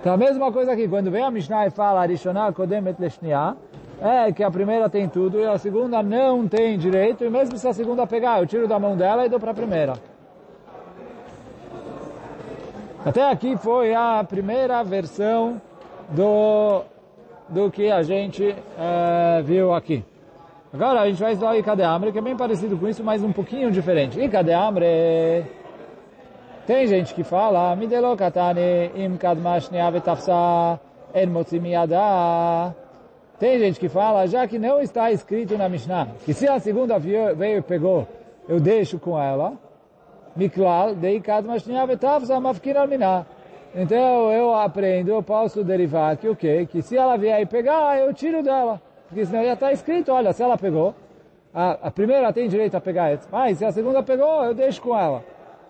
Então 0.00 0.14
a 0.14 0.16
mesma 0.16 0.50
coisa 0.50 0.72
aqui, 0.72 0.88
quando 0.88 1.10
vem 1.10 1.22
a 1.22 1.30
Mishnah 1.30 1.66
e 1.66 1.70
fala 1.70 2.00
Arishonah 2.00 2.50
Kodem 2.54 2.88
et 2.88 2.98
Leshniah, 2.98 3.56
é 4.00 4.32
que 4.32 4.42
a 4.42 4.50
primeira 4.50 4.88
tem 4.88 5.06
tudo 5.10 5.40
e 5.40 5.46
a 5.46 5.58
segunda 5.58 6.02
não 6.02 6.48
tem 6.48 6.78
direito, 6.78 7.22
e 7.22 7.28
mesmo 7.28 7.58
se 7.58 7.68
a 7.68 7.72
segunda 7.74 8.06
pegar, 8.06 8.40
eu 8.40 8.46
tiro 8.46 8.66
da 8.66 8.78
mão 8.78 8.96
dela 8.96 9.26
e 9.26 9.28
dou 9.28 9.38
para 9.38 9.50
a 9.50 9.54
primeira. 9.54 10.13
Até 13.04 13.30
aqui 13.30 13.54
foi 13.58 13.94
a 13.94 14.24
primeira 14.26 14.82
versão 14.82 15.60
do, 16.08 16.82
do 17.50 17.70
que 17.70 17.90
a 17.90 18.02
gente 18.02 18.56
é, 18.78 19.42
viu 19.42 19.74
aqui. 19.74 20.02
Agora 20.72 21.02
a 21.02 21.06
gente 21.06 21.20
vai 21.20 21.32
estudar 21.32 21.52
o 21.52 21.56
Ikadeamre, 21.56 22.12
que 22.12 22.18
é 22.18 22.22
bem 22.22 22.34
parecido 22.34 22.78
com 22.78 22.88
isso, 22.88 23.04
mas 23.04 23.22
um 23.22 23.30
pouquinho 23.30 23.70
diferente. 23.70 24.18
Ikadeamre, 24.18 25.44
tem 26.66 26.86
gente 26.86 27.12
que 27.14 27.22
fala. 27.22 27.76
Tem 33.38 33.58
gente 33.58 33.78
que 33.78 33.88
fala, 33.90 34.26
já 34.26 34.48
que 34.48 34.58
não 34.58 34.80
está 34.80 35.12
escrito 35.12 35.58
na 35.58 35.68
Mishnah, 35.68 36.08
que 36.24 36.32
se 36.32 36.48
a 36.48 36.58
segunda 36.58 36.98
veio 36.98 37.58
e 37.58 37.62
pegou, 37.62 38.08
eu 38.48 38.58
deixo 38.58 38.98
com 38.98 39.20
ela, 39.20 39.52
Miklal, 40.36 40.94
deikad 40.94 41.46
mashniya 41.46 41.86
vetavza 41.86 42.40
mafkir 42.40 42.76
alminah. 42.76 43.24
Então 43.74 44.32
eu 44.32 44.54
aprendo, 44.54 45.10
eu 45.10 45.22
posso 45.22 45.64
derivar 45.64 46.16
que 46.16 46.28
o 46.28 46.36
quê? 46.36 46.66
Que 46.70 46.82
se 46.82 46.96
ela 46.96 47.16
vier 47.16 47.40
e 47.40 47.46
pegar, 47.46 47.98
eu 47.98 48.12
tiro 48.12 48.42
dela. 48.42 48.80
Porque 49.08 49.24
senão 49.26 49.44
já 49.44 49.54
está 49.54 49.72
escrito, 49.72 50.12
olha, 50.12 50.32
se 50.32 50.42
ela 50.42 50.56
pegou, 50.56 50.94
a, 51.52 51.72
a 51.82 51.90
primeira 51.90 52.32
tem 52.32 52.48
direito 52.48 52.76
a 52.76 52.80
pegar 52.80 53.18
mas 53.30 53.58
se 53.58 53.64
a 53.64 53.72
segunda 53.72 54.02
pegou, 54.02 54.44
eu 54.44 54.54
deixo 54.54 54.80
com 54.80 54.96
ela. 54.96 55.24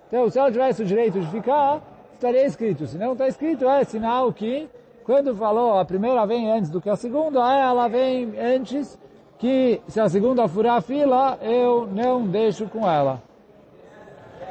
Então 0.09 0.29
se 0.31 0.39
ela 0.39 0.51
tivesse 0.51 0.83
o 0.83 0.87
direito 0.87 1.21
de 1.21 1.27
ficar, 1.27 1.83
estaria 2.15 2.45
escrito. 2.47 2.87
Se 2.87 2.97
não 2.97 3.13
está 3.13 3.29
escrito, 3.29 3.69
é 3.69 3.85
sinal 3.85 4.33
que 4.33 4.69
quando 5.05 5.35
falou 5.35 5.79
a 5.79 5.85
primeira 5.85 6.25
vem 6.27 6.51
antes 6.51 6.71
do 6.71 6.81
que 6.81 6.89
a 6.89 6.97
segunda, 6.97 7.41
ela 7.41 7.89
vem 7.89 8.33
antes 8.39 8.99
que 9.39 9.81
se 9.89 10.01
a 10.01 10.09
segunda 10.09 10.49
furar 10.49 10.77
a 10.77 10.81
fila, 10.81 11.39
eu 11.43 11.87
não 11.87 12.27
deixo 12.27 12.67
com 12.67 12.91
ela. 12.91 13.21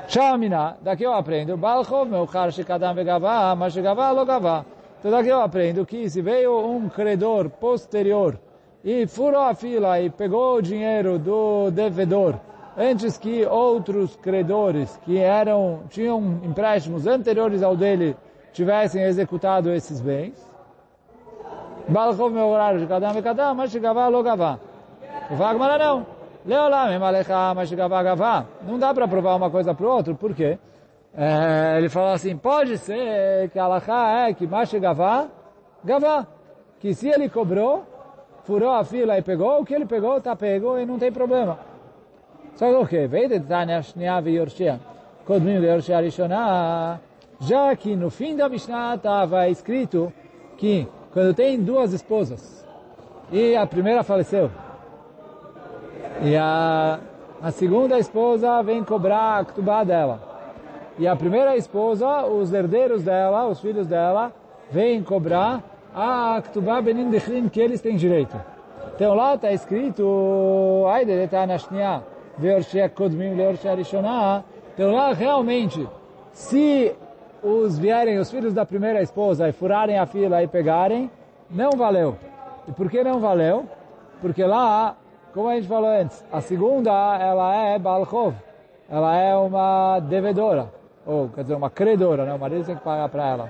Shamina, 0.08 0.78
daqui 0.82 1.04
eu 1.04 1.14
aprendo, 1.14 1.58
Balchov 1.58 2.10
meuchar 2.10 2.52
shekadam 2.52 2.94
vegavá, 2.94 3.56
mas 3.56 3.74
shegavá 3.74 4.12
lo 4.12 4.26
gavá. 4.26 4.66
Então 5.00 5.12
daqui 5.12 5.30
eu 5.30 5.42
aprendo 5.42 5.86
que 5.86 6.10
se 6.10 6.22
veio 6.22 6.58
um 6.66 6.90
credor 6.90 7.50
posterior 7.50 8.40
e 8.84 9.08
furou 9.08 9.42
a 9.42 9.56
fila 9.56 10.00
e 10.00 10.10
pegou 10.10 10.58
o 10.58 10.62
dinheiro 10.62 11.18
do 11.18 11.72
devedor 11.72 12.36
antes 12.78 13.18
que 13.18 13.46
outros 13.46 14.16
credores 14.18 15.00
que 15.06 15.18
eram 15.18 15.84
tinham 15.90 16.20
empréstimos 16.44 17.08
anteriores 17.08 17.64
ao 17.64 17.76
dele 17.76 18.16
tivessem 18.52 19.04
executado 19.04 19.72
esses 19.72 20.02
bens. 20.02 20.36
Balchov 21.88 22.32
meuchar 22.34 22.80
shekadam 22.80 23.14
vegavá, 23.14 23.54
mas 23.54 23.72
shegavá 23.72 24.08
lo 24.10 24.22
gavá. 24.22 24.60
O 25.32 25.36
Vagmara 25.36 25.78
não. 25.78 26.13
Não 26.46 26.70
dá 28.80 28.94
para 28.94 29.08
provar 29.08 29.36
uma 29.36 29.50
coisa 29.50 29.74
para 29.74 29.86
o 29.86 29.90
outro, 29.90 30.16
por 30.16 30.34
quê? 30.34 30.58
É, 31.16 31.76
ele 31.78 31.90
fala 31.90 32.14
assim, 32.14 32.36
pode 32.36 32.78
ser 32.78 33.50
que 33.50 33.60
a 33.60 34.28
é 34.28 34.34
que 34.34 34.48
Mashe 34.48 34.80
Gavá, 34.80 35.28
Gavá, 35.84 36.26
que 36.80 36.94
se 36.94 37.08
ele 37.08 37.30
cobrou, 37.30 37.86
furou 38.44 38.72
a 38.72 38.84
fila 38.84 39.18
e 39.18 39.22
pegou, 39.22 39.62
o 39.62 39.66
que 39.66 39.74
ele 39.74 39.86
pegou, 39.86 40.18
está 40.18 40.36
pego 40.36 40.78
e 40.78 40.86
não 40.86 40.98
tem 40.98 41.12
problema. 41.12 41.60
Só 42.56 42.68
que 42.68 42.76
o 42.76 42.88
quê? 42.88 43.08
Veio 43.08 43.30
de 43.30 43.40
Tânia 43.40 43.82
Shniav 43.82 44.28
e 44.28 44.36
Yorshia, 44.36 44.80
Kodmim 45.26 45.60
de 45.60 45.68
Yorshia 45.68 46.02
Rishonah, 46.02 47.00
já 47.40 47.76
que 47.76 47.96
no 47.96 48.10
fim 48.10 48.36
da 48.36 48.50
Mishnah 48.50 48.96
estava 48.96 49.48
escrito 49.50 50.12
que 50.58 50.88
quando 51.12 51.34
tem 51.34 51.62
duas 51.62 51.94
esposas 51.94 52.68
e 53.32 53.56
a 53.56 53.66
primeira 53.66 54.04
faleceu, 54.04 54.50
e 56.22 56.36
a, 56.38 57.00
a 57.42 57.52
segunda 57.52 57.98
esposa 57.98 58.62
vem 58.62 58.84
cobrar 58.84 59.40
a 59.40 59.46
ktubá 59.46 59.84
dela. 59.84 60.22
E 60.98 61.08
a 61.08 61.16
primeira 61.16 61.58
esposa, 61.58 62.26
os 62.26 62.54
herdeiros 62.54 63.04
dela, 63.04 63.48
os 63.48 63.60
filhos 63.60 63.88
dela, 63.88 64.32
vêm 64.70 65.02
cobrar 65.02 65.64
a 65.94 66.42
ktubá 66.42 66.82
benin 66.82 67.10
dechlim 67.10 67.50
que 67.50 67.60
eles 67.60 67.82
têm 67.82 67.96
direito. 67.96 68.40
Então 68.96 69.16
lá 69.16 69.36
está 69.36 69.52
escrito, 69.52 70.86
então 74.74 74.92
lá 74.92 75.14
realmente, 75.14 75.88
se 76.32 76.96
os 77.44 77.78
vierem 77.78 78.18
os 78.20 78.32
filhos 78.32 78.54
da 78.54 78.66
primeira 78.66 79.02
esposa 79.02 79.50
e 79.50 79.52
furarem 79.52 79.98
a 79.98 80.06
fila 80.06 80.42
e 80.42 80.48
pegarem, 80.48 81.12
não 81.50 81.72
valeu. 81.72 82.16
E 82.68 82.72
por 82.72 82.90
que 82.90 83.04
não 83.04 83.20
valeu? 83.20 83.66
Porque 84.22 84.44
lá 84.44 84.96
como 85.34 85.50
a 85.50 85.56
gente 85.56 85.68
falou 85.68 85.90
antes, 85.90 86.24
a 86.32 86.42
segunda, 86.42 86.92
ela 86.92 87.56
é 87.56 87.80
Balchov. 87.80 88.36
Ela 88.90 89.18
é 89.18 89.36
uma 89.36 90.00
devedora. 90.00 90.68
Ou, 91.06 91.30
quer 91.30 91.42
dizer, 91.42 91.56
uma 91.56 91.70
credora, 91.70 92.26
né? 92.26 92.34
O 92.34 92.40
marido 92.40 92.66
tem 92.66 92.76
que 92.76 92.84
pagar 92.84 93.10
para 93.10 93.28
ela. 93.28 93.50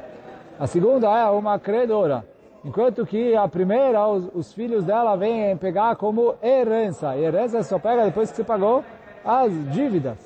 A 0.58 0.66
segunda 0.66 1.08
é 1.08 1.30
uma 1.30 1.60
credora. 1.60 2.26
Enquanto 2.64 3.06
que 3.06 3.36
a 3.36 3.48
primeira, 3.48 4.08
os, 4.08 4.30
os, 4.34 4.54
filhos 4.54 4.86
dela 4.86 5.18
vêm 5.18 5.58
pegar 5.58 5.98
como 5.98 6.36
herança. 6.42 7.16
E 7.18 7.24
herança 7.26 7.62
só 7.64 7.78
pega 7.78 8.06
depois 8.06 8.32
que 8.32 8.38
você 8.38 8.44
pagou 8.44 8.84
as 9.26 9.52
dívidas. 9.72 10.18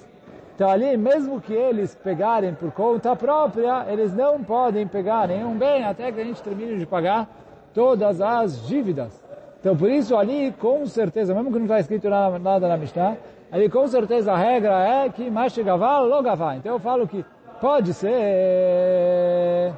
Então 0.53 0.69
ali, 0.69 0.95
mesmo 0.95 1.41
que 1.41 1.53
eles 1.53 1.95
pegarem 1.95 2.53
por 2.53 2.71
conta 2.71 3.15
própria, 3.15 3.85
eles 3.89 4.13
não 4.13 4.43
podem 4.43 4.85
pegar 4.87 5.27
nenhum 5.27 5.57
bem 5.57 5.83
até 5.83 6.11
que 6.11 6.21
a 6.21 6.23
gente 6.23 6.41
termine 6.43 6.77
de 6.77 6.85
pagar 6.85 7.27
todas 7.73 8.21
as 8.21 8.67
dívidas. 8.67 9.26
Então, 9.67 9.75
por 9.75 9.91
isso 9.91 10.15
ali, 10.15 10.53
com 10.61 10.85
certeza, 10.85 11.35
mesmo 11.35 11.51
que 11.51 11.57
não 11.57 11.65
está 11.65 11.77
escrito 11.77 12.09
nada, 12.09 12.39
nada 12.39 12.69
na 12.69 12.77
Mishnah, 12.77 13.17
Aí 13.51 13.67
com 13.67 13.85
certeza 13.85 14.31
a 14.31 14.37
regra 14.37 14.79
é 14.79 15.09
que 15.09 15.29
Mashigavá 15.29 15.99
Logavá. 15.99 16.55
Então 16.55 16.71
eu 16.71 16.79
falo 16.79 17.05
que 17.05 17.25
pode 17.59 17.93
ser 17.93 19.73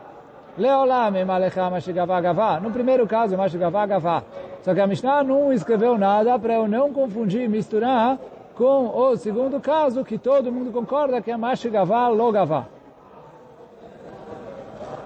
Leolam 0.56 1.26
Malecha 1.26 1.68
Mashigavá 1.72 2.22
Gavá. 2.22 2.60
No 2.60 2.70
primeiro 2.70 3.08
caso, 3.08 3.36
Mashigavá 3.36 3.88
Gavá. 3.88 4.22
Só 4.62 4.76
que 4.76 4.80
a 4.80 4.86
Mishnah 4.86 5.24
não 5.24 5.52
escreveu 5.52 5.98
nada 5.98 6.38
para 6.38 6.54
eu 6.54 6.68
não 6.68 6.94
confundir, 6.94 7.50
misturar 7.50 8.20
com 8.54 8.96
o 8.96 9.18
segundo 9.18 9.60
caso, 9.60 10.06
que 10.06 10.20
todo 10.20 10.52
mundo 10.52 10.72
concorda 10.72 11.20
que 11.20 11.32
é 11.32 11.38
Mashigavá 11.38 12.10
Logavá. 12.10 12.68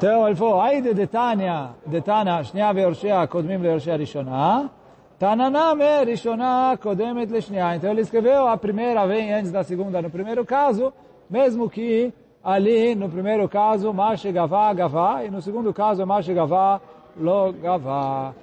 Então 0.04 0.28
ele 0.28 0.36
falou, 0.36 0.60
aí 0.60 0.82
de 0.82 0.94
Detania, 0.94 1.70
Detana, 1.86 2.44
Shnia 2.44 2.74
ve'orshea, 2.74 3.26
Kodmim 3.26 3.56
le'orshea 3.56 3.96
Rishonah, 3.96 4.70
Tananame 5.18 6.04
Rishonah 6.04 6.78
Kodemet 6.78 7.32
Leshnia. 7.32 7.78
Então 7.78 7.90
ele 7.90 8.02
escreveu 8.02 8.46
a 8.50 8.58
primeira 8.58 9.08
vem 9.08 9.34
antes 9.34 9.50
da 9.50 9.64
segunda 9.64 10.02
no 10.02 10.10
primeiro 10.10 10.46
caso, 10.46 10.92
mesmo 11.30 11.70
que 11.70 12.12
ali 12.44 12.94
no 12.96 13.08
primeiro 13.08 13.48
caso 13.48 13.94
Mashe 13.94 14.30
Gavá 14.30 14.74
Gavá 14.74 15.24
e 15.24 15.32
no 15.32 15.42
segundo 15.42 15.74
caso 15.74 16.06
Mashe 16.06 16.34
Gavá 16.34 16.82
Lo 17.16 17.54
Gavá. 17.54 18.34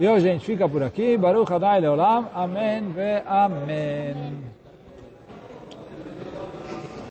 E 0.00 0.08
hoje 0.08 0.28
a 0.28 0.32
gente 0.32 0.44
fica 0.44 0.68
por 0.68 0.82
aqui. 0.82 1.16
Baruch 1.16 1.52
Adai 1.52 1.80
Leolam. 1.80 2.26
Amém 2.34 2.90
ve 2.90 3.22
Amém. 3.24 4.63